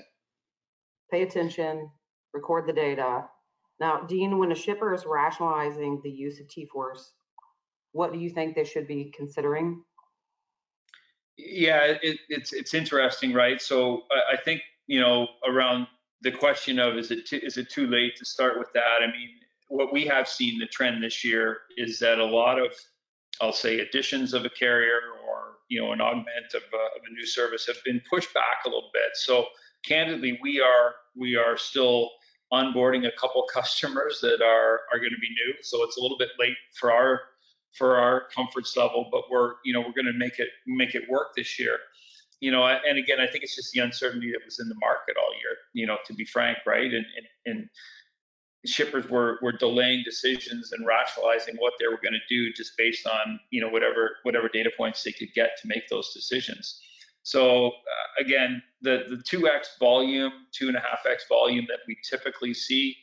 Pay 1.11 1.23
attention, 1.23 1.91
record 2.33 2.69
the 2.69 2.73
data. 2.73 3.25
Now, 3.81 4.03
Dean, 4.03 4.39
when 4.39 4.53
a 4.53 4.55
shipper 4.55 4.95
is 4.95 5.05
rationalizing 5.05 6.01
the 6.05 6.11
use 6.13 6.39
of 6.39 6.49
T-Force, 6.49 7.11
what 7.91 8.13
do 8.13 8.21
you 8.21 8.31
think 8.31 8.55
they 8.55 8.63
should 8.63 8.87
be 8.87 9.13
considering? 9.17 9.83
Yeah, 11.37 11.97
it, 12.03 12.19
it's 12.29 12.53
it's 12.53 12.73
interesting, 12.73 13.33
right? 13.33 13.61
So 13.61 14.03
I, 14.13 14.35
I 14.35 14.37
think 14.37 14.61
you 14.87 15.01
know 15.01 15.27
around 15.45 15.89
the 16.23 16.31
question 16.31 16.79
of 16.79 16.97
is 16.97 17.11
it 17.11 17.33
is 17.33 17.57
it 17.57 17.69
too 17.69 17.89
late 17.89 18.15
to 18.17 18.25
start 18.25 18.61
with 18.61 18.73
that? 18.75 19.03
I 19.03 19.07
mean, 19.07 19.31
what 19.67 19.93
we 19.93 20.07
have 20.07 20.29
seen 20.29 20.61
the 20.61 20.67
trend 20.67 21.03
this 21.03 21.25
year 21.25 21.59
is 21.77 21.99
that 21.99 22.21
a 22.21 22.25
lot 22.25 22.61
of 22.61 22.73
I'll 23.41 23.53
say 23.53 23.81
additions 23.81 24.33
of 24.33 24.45
a 24.45 24.51
carrier 24.51 25.01
or 25.29 25.55
you 25.69 25.81
know, 25.81 25.93
an 25.93 26.01
augment 26.01 26.55
of, 26.55 26.63
uh, 26.73 26.97
of 26.97 27.03
a 27.09 27.13
new 27.13 27.27
service 27.27 27.67
have 27.67 27.83
been 27.85 28.01
pushed 28.11 28.33
back 28.35 28.65
a 28.65 28.69
little 28.69 28.91
bit. 28.93 29.11
So 29.15 29.47
candidly, 29.85 30.39
we 30.43 30.61
are 30.61 30.95
we 31.17 31.37
are 31.37 31.57
still 31.57 32.11
onboarding 32.53 33.07
a 33.07 33.13
couple 33.19 33.45
customers 33.53 34.21
that 34.23 34.43
are 34.43 34.81
are 34.93 34.99
going 34.99 35.13
to 35.13 35.21
be 35.21 35.29
new. 35.29 35.55
So 35.63 35.83
it's 35.85 35.97
a 35.97 36.01
little 36.01 36.19
bit 36.19 36.31
late 36.39 36.57
for 36.79 36.93
our 36.93 37.21
for 37.73 37.97
our 37.97 38.29
comforts 38.35 38.77
level, 38.77 39.09
but 39.11 39.23
we're 39.31 39.55
you 39.65 39.73
know 39.73 39.81
we're 39.81 40.01
going 40.01 40.13
to 40.13 40.19
make 40.19 40.39
it 40.39 40.49
make 40.67 40.95
it 40.95 41.03
work 41.09 41.35
this 41.37 41.59
year. 41.59 41.79
You 42.41 42.51
know, 42.51 42.67
and 42.67 42.99
again, 42.99 43.21
I 43.21 43.27
think 43.27 43.43
it's 43.43 43.57
just 43.57 43.73
the 43.73 43.81
uncertainty 43.81 44.31
that 44.33 44.45
was 44.45 44.61
in 44.61 44.69
the 44.69 44.75
market 44.75 45.17
all 45.17 45.33
year. 45.35 45.57
You 45.73 45.87
know, 45.87 45.97
to 46.07 46.13
be 46.13 46.25
frank, 46.25 46.59
right? 46.67 46.93
And 46.93 47.07
and, 47.17 47.27
and 47.47 47.69
shippers 48.67 49.09
were 49.09 49.39
were 49.43 49.53
delaying 49.53 50.03
decisions 50.05 50.73
and 50.73 50.87
rationalizing 50.87 51.57
what 51.59 51.75
they 51.79 51.87
were 51.87 52.01
going 52.03 52.15
to 52.15 52.35
do 52.35 52.53
just 52.53 52.77
based 52.77 53.07
on 53.07 53.39
you 53.51 53.61
know 53.61 53.69
whatever 53.69 54.17
whatever 54.23 54.49
data 54.49 54.71
points 54.77 55.03
they 55.03 55.13
could 55.13 55.33
get 55.35 55.51
to 55.61 55.69
make 55.69 55.89
those 55.89 56.13
decisions. 56.13 56.81
So 57.23 57.69
uh, 57.69 57.71
again, 58.21 58.63
the 58.83 59.05
the 59.09 59.23
two 59.27 59.49
x 59.49 59.77
volume, 59.79 60.33
two 60.53 60.69
and 60.69 60.77
a 60.77 60.81
half 60.81 61.07
x 61.11 61.25
volume 61.29 61.67
that 61.69 61.81
we 61.87 61.97
typically 62.09 62.55
see 62.55 62.97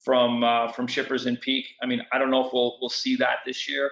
from 0.00 0.44
uh, 0.44 0.72
from 0.72 0.86
shippers 0.86 1.26
in 1.26 1.36
peak. 1.36 1.66
I 1.82 1.86
mean, 1.86 2.02
I 2.12 2.18
don't 2.18 2.30
know 2.30 2.46
if 2.46 2.52
we'll 2.52 2.78
we'll 2.80 2.90
see 2.90 3.16
that 3.16 3.38
this 3.44 3.68
year. 3.68 3.90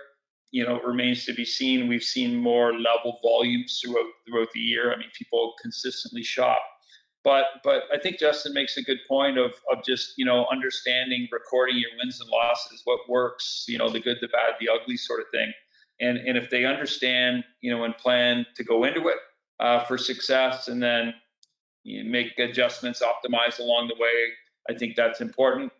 You 0.50 0.64
know, 0.64 0.76
it 0.76 0.84
remains 0.84 1.24
to 1.26 1.34
be 1.34 1.44
seen. 1.44 1.88
We've 1.88 2.04
seen 2.04 2.36
more 2.36 2.72
level 2.72 3.18
volumes 3.22 3.80
throughout 3.84 4.06
throughout 4.26 4.48
the 4.54 4.60
year. 4.60 4.92
I 4.92 4.96
mean, 4.96 5.08
people 5.18 5.54
consistently 5.60 6.22
shop 6.22 6.60
but 7.24 7.44
but 7.64 7.84
I 7.92 7.98
think 7.98 8.18
Justin 8.18 8.52
makes 8.52 8.76
a 8.76 8.82
good 8.82 9.00
point 9.08 9.38
of 9.38 9.52
of 9.72 9.82
just 9.84 10.12
you 10.16 10.24
know 10.24 10.46
understanding 10.52 11.26
recording 11.32 11.78
your 11.78 11.90
wins 11.98 12.20
and 12.20 12.28
losses, 12.30 12.82
what 12.84 13.00
works, 13.08 13.64
you 13.66 13.78
know, 13.78 13.88
the 13.88 13.98
good, 13.98 14.18
the 14.20 14.28
bad, 14.28 14.54
the 14.60 14.68
ugly 14.68 14.96
sort 14.96 15.20
of 15.20 15.26
thing. 15.32 15.52
And 16.00 16.18
and 16.18 16.36
if 16.36 16.50
they 16.50 16.66
understand, 16.66 17.44
you 17.62 17.74
know, 17.74 17.84
and 17.84 17.96
plan 17.96 18.46
to 18.56 18.62
go 18.62 18.84
into 18.84 19.08
it 19.08 19.16
uh, 19.58 19.84
for 19.84 19.96
success, 19.96 20.68
and 20.68 20.82
then 20.82 21.14
you 21.82 22.04
make 22.04 22.38
adjustments, 22.38 23.02
optimize 23.02 23.58
along 23.58 23.88
the 23.88 23.94
way, 23.98 24.28
I 24.70 24.78
think 24.78 24.94
that's 24.94 25.20
important. 25.20 25.72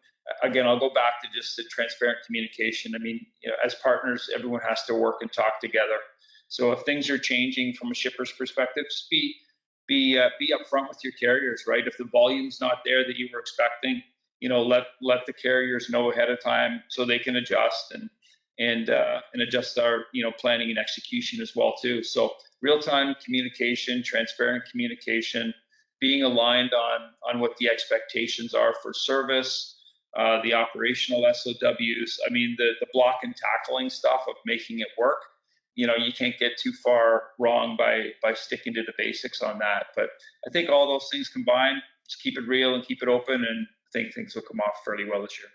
Again, 0.43 0.67
I'll 0.67 0.81
go 0.81 0.91
back 0.95 1.21
to 1.23 1.29
just 1.35 1.57
the 1.57 1.65
transparent 1.65 2.19
communication. 2.27 2.95
I 2.95 2.99
mean, 2.99 3.27
you 3.43 3.51
know, 3.51 3.57
as 3.65 3.75
partners, 3.75 4.31
everyone 4.35 4.61
has 4.67 4.85
to 4.85 4.95
work 4.95 5.17
and 5.21 5.31
talk 5.31 5.61
together. 5.61 5.99
So 6.49 6.73
if 6.73 6.83
things 6.83 7.11
are 7.11 7.19
changing 7.19 7.75
from 7.75 7.91
a 7.91 7.95
shipper's 7.95 8.33
perspective, 8.33 8.85
just 8.91 9.11
be 9.87 10.19
uh, 10.19 10.31
be 10.39 10.53
upfront 10.53 10.89
with 10.89 10.99
your 11.03 11.13
carriers, 11.13 11.65
right? 11.67 11.87
If 11.87 11.97
the 11.99 12.05
volume's 12.05 12.61
not 12.61 12.79
there 12.85 13.05
that 13.07 13.17
you 13.17 13.29
were 13.33 13.41
expecting, 13.41 14.03
you 14.41 14.49
know, 14.49 14.63
let 14.63 14.85
let 15.01 15.27
the 15.27 15.33
carriers 15.33 15.89
know 15.91 16.11
ahead 16.11 16.31
of 16.31 16.43
time 16.43 16.83
so 16.89 17.05
they 17.05 17.19
can 17.19 17.37
adjust 17.37 17.93
and 17.93 18.09
and 18.59 18.91
uh, 18.91 19.21
and 19.33 19.43
adjust 19.43 19.79
our 19.79 20.07
you 20.13 20.23
know 20.23 20.33
planning 20.39 20.71
and 20.71 20.79
execution 20.79 21.41
as 21.41 21.55
well 21.55 21.75
too. 21.81 22.03
So 22.03 22.35
real 22.63 22.81
time 22.81 23.15
communication, 23.25 24.03
transparent 24.03 24.65
communication, 24.71 25.53
being 26.01 26.23
aligned 26.23 26.73
on 26.73 27.11
on 27.29 27.41
what 27.41 27.57
the 27.59 27.69
expectations 27.69 28.55
are 28.55 28.75
for 28.83 28.93
service, 28.93 29.77
uh, 30.17 30.41
the 30.43 30.55
operational 30.55 31.27
SOWs. 31.33 32.21
I 32.27 32.31
mean 32.31 32.55
the 32.59 32.73
the 32.81 32.87
block 32.93 33.21
and 33.23 33.35
tackling 33.37 33.91
stuff 33.91 34.23
of 34.29 34.37
making 34.47 34.81
it 34.81 34.89
work 34.99 35.19
you 35.75 35.87
know 35.87 35.95
you 35.97 36.13
can't 36.13 36.39
get 36.39 36.57
too 36.57 36.73
far 36.73 37.23
wrong 37.39 37.77
by 37.77 38.11
by 38.23 38.35
sticking 38.35 38.75
to 38.75 38.83
the 38.83 38.93
basics 38.99 39.43
on 39.43 39.59
that. 39.59 39.87
But 39.97 40.11
i 40.47 40.51
think 40.51 40.71
all 40.71 40.87
those 40.89 41.09
things 41.11 41.29
combined 41.29 41.83
just 42.09 42.23
keep 42.23 42.39
it 42.39 42.47
real 42.47 42.75
and 42.75 42.85
keep 42.85 43.03
it 43.03 43.09
open 43.09 43.37
and 43.37 43.67
i 43.67 43.89
think 43.93 44.15
things 44.15 44.35
will 44.35 44.43
come 44.43 44.61
off 44.61 44.75
fairly 44.85 45.05
well 45.09 45.23
this 45.23 45.39
year. 45.39 45.49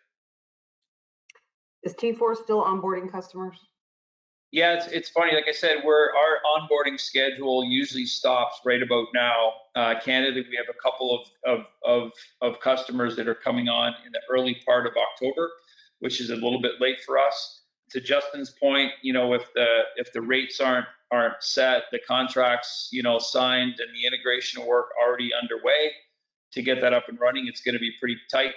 Is 1.83 1.95
T-Force 1.95 2.39
still 2.43 2.63
onboarding 2.63 3.09
customers? 3.09 3.57
Yeah 4.51 4.73
it's, 4.73 4.87
it's 4.87 5.09
funny 5.09 5.33
like 5.33 5.45
i 5.47 5.53
said 5.53 5.77
we're 5.85 6.09
our 6.15 6.39
onboarding 6.57 6.99
schedule 6.99 7.63
usually 7.63 8.05
stops 8.05 8.59
right 8.65 8.81
about 8.81 9.07
now. 9.13 9.53
Uh, 9.75 9.93
candidly 10.03 10.43
we 10.49 10.57
have 10.57 10.65
a 10.69 10.81
couple 10.81 11.23
of, 11.45 11.59
of 11.59 11.65
of 11.85 12.11
of 12.41 12.59
customers 12.59 13.15
that 13.15 13.27
are 13.27 13.35
coming 13.35 13.69
on 13.69 13.93
in 14.05 14.11
the 14.11 14.21
early 14.29 14.57
part 14.65 14.85
of 14.85 14.93
october 14.97 15.49
which 15.99 16.19
is 16.19 16.29
a 16.29 16.35
little 16.35 16.61
bit 16.61 16.73
late 16.79 16.99
for 17.05 17.17
us 17.17 17.58
to 17.91 18.01
Justin's 18.01 18.51
point, 18.51 18.91
you 19.01 19.13
know, 19.13 19.33
if 19.33 19.51
the 19.53 19.81
if 19.95 20.13
the 20.13 20.21
rates 20.21 20.59
aren't 20.59 20.85
aren't 21.11 21.41
set, 21.41 21.83
the 21.91 21.99
contracts, 22.07 22.89
you 22.91 23.01
know, 23.01 23.17
signed 23.17 23.75
and 23.79 23.89
the 23.95 24.05
integration 24.05 24.65
work 24.65 24.89
already 25.01 25.31
underway 25.33 25.91
to 26.51 26.61
get 26.61 26.81
that 26.81 26.93
up 26.93 27.09
and 27.09 27.19
running, 27.19 27.47
it's 27.47 27.61
going 27.61 27.73
to 27.73 27.79
be 27.79 27.91
pretty 27.99 28.17
tight. 28.31 28.53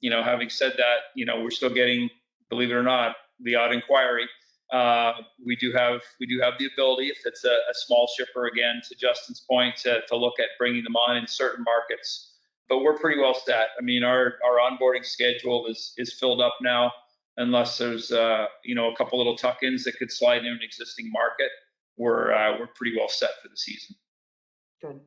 You 0.00 0.10
know, 0.10 0.22
having 0.22 0.48
said 0.48 0.74
that, 0.76 0.96
you 1.14 1.26
know, 1.26 1.40
we're 1.42 1.50
still 1.50 1.72
getting, 1.72 2.08
believe 2.48 2.70
it 2.70 2.74
or 2.74 2.82
not, 2.82 3.16
the 3.40 3.56
odd 3.56 3.72
inquiry. 3.72 4.28
Uh, 4.72 5.14
we 5.44 5.56
do 5.56 5.72
have 5.72 6.00
we 6.20 6.26
do 6.26 6.40
have 6.40 6.54
the 6.60 6.68
ability, 6.72 7.08
if 7.08 7.18
it's 7.24 7.44
a, 7.44 7.48
a 7.48 7.74
small 7.74 8.08
shipper, 8.16 8.46
again, 8.46 8.80
to 8.88 8.94
Justin's 8.94 9.40
point, 9.40 9.76
to, 9.78 10.00
to 10.08 10.16
look 10.16 10.38
at 10.38 10.46
bringing 10.58 10.84
them 10.84 10.94
on 10.94 11.16
in 11.16 11.26
certain 11.26 11.64
markets. 11.64 12.34
But 12.68 12.84
we're 12.84 12.96
pretty 12.96 13.20
well 13.20 13.34
set. 13.34 13.70
I 13.76 13.82
mean, 13.82 14.04
our 14.04 14.34
our 14.46 14.58
onboarding 14.58 15.04
schedule 15.04 15.66
is 15.66 15.92
is 15.96 16.14
filled 16.14 16.40
up 16.40 16.54
now 16.62 16.92
unless 17.40 17.78
there's 17.78 18.12
uh, 18.12 18.46
you 18.64 18.74
know 18.74 18.92
a 18.92 18.96
couple 18.96 19.18
little 19.18 19.36
tuck-ins 19.36 19.84
that 19.84 19.96
could 19.98 20.12
slide 20.12 20.44
in 20.44 20.52
an 20.52 20.60
existing 20.62 21.10
market, 21.10 21.50
we're 21.96 22.32
uh, 22.32 22.58
we're 22.58 22.68
pretty 22.68 22.96
well 22.96 23.08
set 23.08 23.30
for 23.42 23.48
the 23.48 23.56
season. 23.56 23.96
Good. 24.80 25.00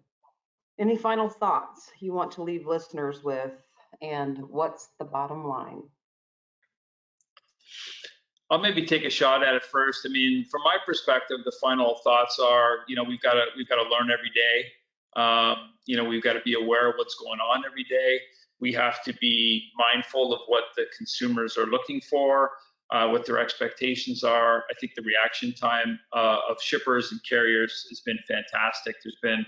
Any 0.79 0.97
final 0.97 1.29
thoughts 1.29 1.91
you 1.99 2.13
want 2.13 2.31
to 2.33 2.43
leave 2.43 2.65
listeners 2.65 3.23
with, 3.23 3.51
and 4.01 4.39
what's 4.49 4.89
the 4.99 5.05
bottom 5.05 5.47
line? 5.47 5.83
I'll 8.49 8.59
maybe 8.59 8.85
take 8.85 9.05
a 9.05 9.09
shot 9.09 9.43
at 9.43 9.55
it 9.55 9.63
first. 9.63 10.05
I 10.05 10.09
mean, 10.09 10.45
from 10.45 10.61
my 10.63 10.77
perspective, 10.85 11.37
the 11.45 11.53
final 11.61 11.99
thoughts 12.03 12.39
are, 12.39 12.79
you 12.87 12.95
know, 12.95 13.03
we've 13.03 13.21
got 13.21 13.33
to 13.33 13.45
we've 13.55 13.69
got 13.69 13.75
to 13.75 13.89
learn 13.89 14.09
every 14.11 14.31
day. 14.33 14.65
Um, 15.15 15.73
you 15.85 15.95
know, 15.95 16.03
we've 16.03 16.23
got 16.23 16.33
to 16.33 16.41
be 16.41 16.55
aware 16.55 16.89
of 16.89 16.95
what's 16.97 17.15
going 17.15 17.39
on 17.39 17.63
every 17.65 17.83
day 17.83 18.19
we 18.63 18.71
have 18.71 19.03
to 19.03 19.13
be 19.19 19.69
mindful 19.75 20.33
of 20.33 20.39
what 20.47 20.63
the 20.77 20.85
consumers 20.97 21.57
are 21.57 21.65
looking 21.65 21.99
for, 21.99 22.51
uh, 22.91 23.09
what 23.09 23.25
their 23.25 23.37
expectations 23.37 24.23
are. 24.23 24.59
I 24.71 24.73
think 24.79 24.93
the 24.95 25.01
reaction 25.01 25.53
time 25.53 25.99
uh, 26.15 26.37
of 26.49 26.61
shippers 26.61 27.11
and 27.11 27.19
carriers 27.27 27.85
has 27.89 27.99
been 27.99 28.17
fantastic. 28.25 28.95
There's 29.03 29.17
been, 29.21 29.45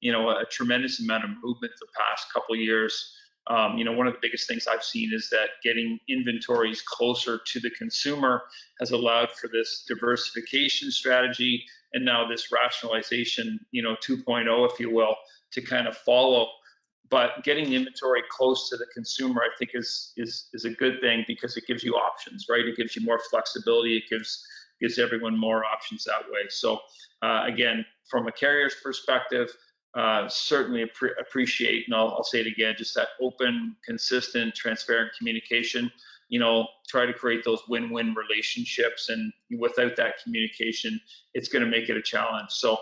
you 0.00 0.10
know, 0.10 0.30
a, 0.30 0.44
tremendous 0.50 0.98
amount 0.98 1.22
of 1.22 1.30
movement 1.44 1.74
the 1.78 1.86
past 1.96 2.32
couple 2.32 2.56
years. 2.56 3.14
Um, 3.46 3.78
you 3.78 3.84
know, 3.84 3.92
one 3.92 4.08
of 4.08 4.14
the 4.14 4.18
biggest 4.20 4.48
things 4.48 4.66
I've 4.66 4.82
seen 4.82 5.12
is 5.14 5.30
that 5.30 5.50
getting 5.62 6.00
inventories 6.08 6.82
closer 6.82 7.38
to 7.46 7.60
the 7.60 7.70
consumer 7.70 8.42
has 8.80 8.90
allowed 8.90 9.30
for 9.30 9.46
this 9.46 9.84
diversification 9.86 10.90
strategy 10.90 11.64
and 11.94 12.04
now 12.04 12.26
this 12.26 12.50
rationalization, 12.50 13.60
you 13.70 13.84
know, 13.84 13.94
2.0, 14.02 14.72
if 14.72 14.80
you 14.80 14.92
will, 14.92 15.14
to 15.52 15.62
kind 15.62 15.86
of 15.86 15.96
follow 15.98 16.48
but 17.10 17.44
getting 17.44 17.72
inventory 17.72 18.22
close 18.30 18.68
to 18.68 18.76
the 18.76 18.86
consumer 18.94 19.42
i 19.42 19.48
think 19.58 19.70
is 19.74 20.12
is 20.16 20.48
is 20.52 20.64
a 20.64 20.70
good 20.70 21.00
thing 21.00 21.24
because 21.26 21.56
it 21.56 21.66
gives 21.66 21.82
you 21.84 21.94
options 21.94 22.46
right? 22.48 22.66
It 22.66 22.76
gives 22.76 22.96
you 22.96 23.04
more 23.04 23.18
flexibility. 23.30 23.96
It 23.96 24.04
gives 24.10 24.46
gives 24.80 24.98
everyone 24.98 25.38
more 25.38 25.64
options 25.64 26.04
that 26.04 26.22
way. 26.30 26.42
So 26.48 26.80
uh, 27.22 27.44
again 27.46 27.84
from 28.08 28.26
a 28.28 28.32
carrier's 28.32 28.76
perspective 28.82 29.50
uh, 29.94 30.28
certainly 30.28 30.82
ap- 30.82 31.16
appreciate 31.18 31.84
and 31.86 31.96
I'll, 31.96 32.08
I'll 32.08 32.24
say 32.24 32.40
it 32.40 32.46
again 32.46 32.74
just 32.76 32.94
that 32.94 33.08
open 33.20 33.76
consistent 33.84 34.54
transparent 34.54 35.12
communication. 35.16 35.90
You 36.28 36.40
know 36.40 36.66
try 36.88 37.06
to 37.06 37.12
create 37.12 37.44
those 37.44 37.60
win-win 37.68 38.14
relationships 38.14 39.08
and 39.08 39.32
without 39.58 39.96
that 39.96 40.22
communication 40.22 41.00
it's 41.34 41.48
going 41.48 41.64
to 41.64 41.70
make 41.70 41.88
it 41.88 41.96
a 41.96 42.02
challenge. 42.02 42.50
So 42.50 42.78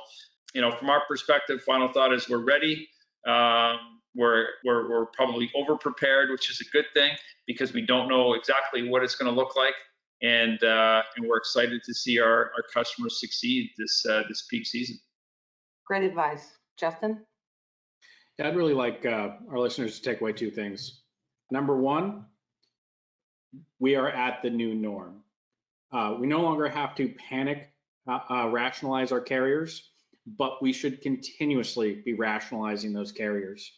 you 0.55 0.61
know 0.61 0.73
from 0.73 0.91
our 0.91 1.03
perspective 1.07 1.63
final 1.63 1.89
thought 1.89 2.13
is 2.13 2.29
we're 2.29 2.45
ready. 2.45 2.89
Um, 3.27 4.01
we're, 4.15 4.47
we're, 4.65 4.89
we're 4.89 5.07
probably 5.07 5.51
over 5.55 5.77
prepared, 5.77 6.31
which 6.31 6.51
is 6.51 6.61
a 6.61 6.71
good 6.71 6.87
thing 6.95 7.13
because 7.47 7.73
we 7.73 7.83
don't 7.85 8.09
know 8.09 8.35
exactly 8.35 8.89
what 8.89 9.03
it's 9.03 9.15
going 9.15 9.33
to 9.33 9.37
look 9.37 9.57
like. 9.57 9.75
And, 10.23 10.63
uh, 10.63 11.03
and 11.17 11.27
we're 11.27 11.37
excited 11.37 11.83
to 11.85 11.95
see 11.95 12.19
our, 12.19 12.53
our 12.57 12.65
customers 12.73 13.21
succeed 13.21 13.71
this, 13.77 14.05
uh, 14.07 14.23
this 14.29 14.47
peak 14.49 14.67
season. 14.67 14.99
Great 15.87 16.05
advice. 16.05 16.53
Justin? 16.79 17.25
Yeah, 18.39 18.49
I'd 18.49 18.57
really 18.57 18.75
like 18.75 19.05
uh, 19.07 19.31
our 19.51 19.59
listeners 19.59 19.99
to 19.99 20.11
take 20.11 20.21
away 20.21 20.33
two 20.33 20.51
things. 20.51 21.03
Number 21.51 21.77
one, 21.77 22.25
we 23.79 23.95
are 23.95 24.09
at 24.09 24.43
the 24.43 24.51
new 24.51 24.75
norm. 24.75 25.21
Uh, 25.93 26.17
we 26.19 26.27
no 26.27 26.41
longer 26.41 26.69
have 26.69 26.95
to 26.97 27.15
panic, 27.29 27.71
uh, 28.09 28.19
uh, 28.29 28.49
rationalize 28.49 29.13
our 29.13 29.21
carriers, 29.21 29.91
but 30.27 30.61
we 30.63 30.73
should 30.73 31.01
continuously 31.01 32.03
be 32.05 32.15
rationalizing 32.15 32.93
those 32.93 33.13
carriers. 33.13 33.71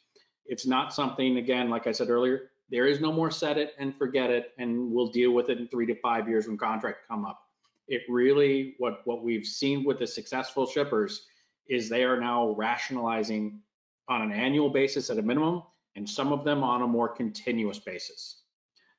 It's 0.48 0.66
not 0.66 0.94
something, 0.94 1.38
again, 1.38 1.70
like 1.70 1.86
I 1.86 1.92
said 1.92 2.08
earlier, 2.08 2.50
there 2.70 2.86
is 2.86 3.00
no 3.00 3.12
more 3.12 3.30
set 3.30 3.58
it 3.58 3.74
and 3.78 3.96
forget 3.96 4.30
it, 4.30 4.52
and 4.58 4.90
we'll 4.90 5.10
deal 5.10 5.32
with 5.32 5.50
it 5.50 5.58
in 5.58 5.68
three 5.68 5.86
to 5.86 5.94
five 5.96 6.28
years 6.28 6.46
when 6.46 6.56
contracts 6.56 7.02
come 7.08 7.24
up. 7.24 7.40
It 7.88 8.02
really, 8.08 8.74
what, 8.78 9.02
what 9.04 9.22
we've 9.22 9.46
seen 9.46 9.84
with 9.84 9.98
the 9.98 10.06
successful 10.06 10.66
shippers 10.66 11.26
is 11.68 11.88
they 11.88 12.04
are 12.04 12.20
now 12.20 12.50
rationalizing 12.50 13.60
on 14.08 14.22
an 14.22 14.32
annual 14.32 14.70
basis 14.70 15.10
at 15.10 15.18
a 15.18 15.22
minimum, 15.22 15.62
and 15.94 16.08
some 16.08 16.32
of 16.32 16.44
them 16.44 16.62
on 16.62 16.82
a 16.82 16.86
more 16.86 17.08
continuous 17.08 17.78
basis. 17.78 18.42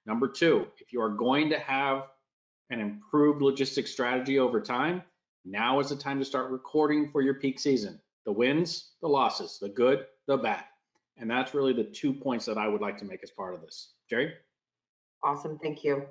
Number 0.05 0.27
two, 0.27 0.67
if 0.79 0.93
you 0.93 1.01
are 1.01 1.10
going 1.10 1.49
to 1.49 1.60
have 1.60 2.07
an 2.69 2.79
improved 2.79 3.41
logistics 3.41 3.91
strategy 3.91 4.39
over 4.39 4.60
time, 4.62 5.03
Now 5.49 5.79
is 5.79 5.88
the 5.88 5.95
time 5.95 6.19
to 6.19 6.25
start 6.25 6.51
recording 6.51 7.10
for 7.10 7.21
your 7.21 7.36
peak 7.36 7.57
season. 7.57 8.01
The 8.25 8.33
wins, 8.33 8.91
the 9.01 9.07
losses, 9.07 9.57
the 9.62 9.69
good, 9.69 10.05
the 10.27 10.36
bad. 10.36 10.65
And 11.19 11.30
that's 11.30 11.53
really 11.53 11.73
the 11.73 11.84
two 11.84 12.13
points 12.13 12.45
that 12.45 12.58
I 12.58 12.67
would 12.67 12.82
like 12.82 12.97
to 12.99 13.06
make 13.06 13.21
as 13.23 13.32
part 13.32 13.56
of 13.56 13.62
this. 13.62 13.93
Jerri? 14.12 14.32
Awesome, 15.23 15.58
thank 15.60 15.84
you. 15.84 16.06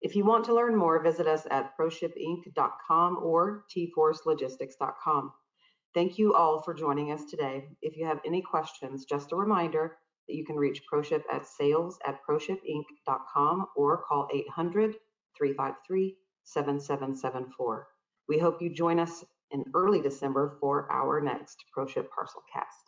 If 0.00 0.14
you 0.14 0.24
want 0.24 0.44
to 0.44 0.54
learn 0.54 0.76
more, 0.76 1.02
visit 1.02 1.26
us 1.26 1.46
at 1.50 1.76
proshipinc.com 1.76 3.18
or 3.22 3.64
tforcelogistics.com. 3.74 5.32
Thank 5.94 6.18
you 6.18 6.34
all 6.34 6.62
for 6.62 6.74
joining 6.74 7.10
us 7.10 7.24
today. 7.24 7.66
If 7.82 7.96
you 7.96 8.06
have 8.06 8.20
any 8.24 8.42
questions, 8.42 9.06
just 9.06 9.32
a 9.32 9.36
reminder 9.36 9.96
that 10.28 10.36
you 10.36 10.44
can 10.44 10.56
reach 10.56 10.82
ProShip 10.92 11.22
at 11.32 11.46
sales 11.46 11.98
at 12.06 12.20
proshipinc.com 12.28 13.66
or 13.74 14.02
call 14.02 14.28
800 14.32 14.94
353 15.36 16.16
7774. 16.44 17.88
We 18.28 18.38
hope 18.38 18.62
you 18.62 18.72
join 18.72 19.00
us 19.00 19.24
in 19.50 19.64
early 19.74 20.00
December 20.00 20.58
for 20.60 20.90
our 20.92 21.20
next 21.20 21.56
ProShip 21.76 22.08
Parcel 22.10 22.42
Cast. 22.52 22.87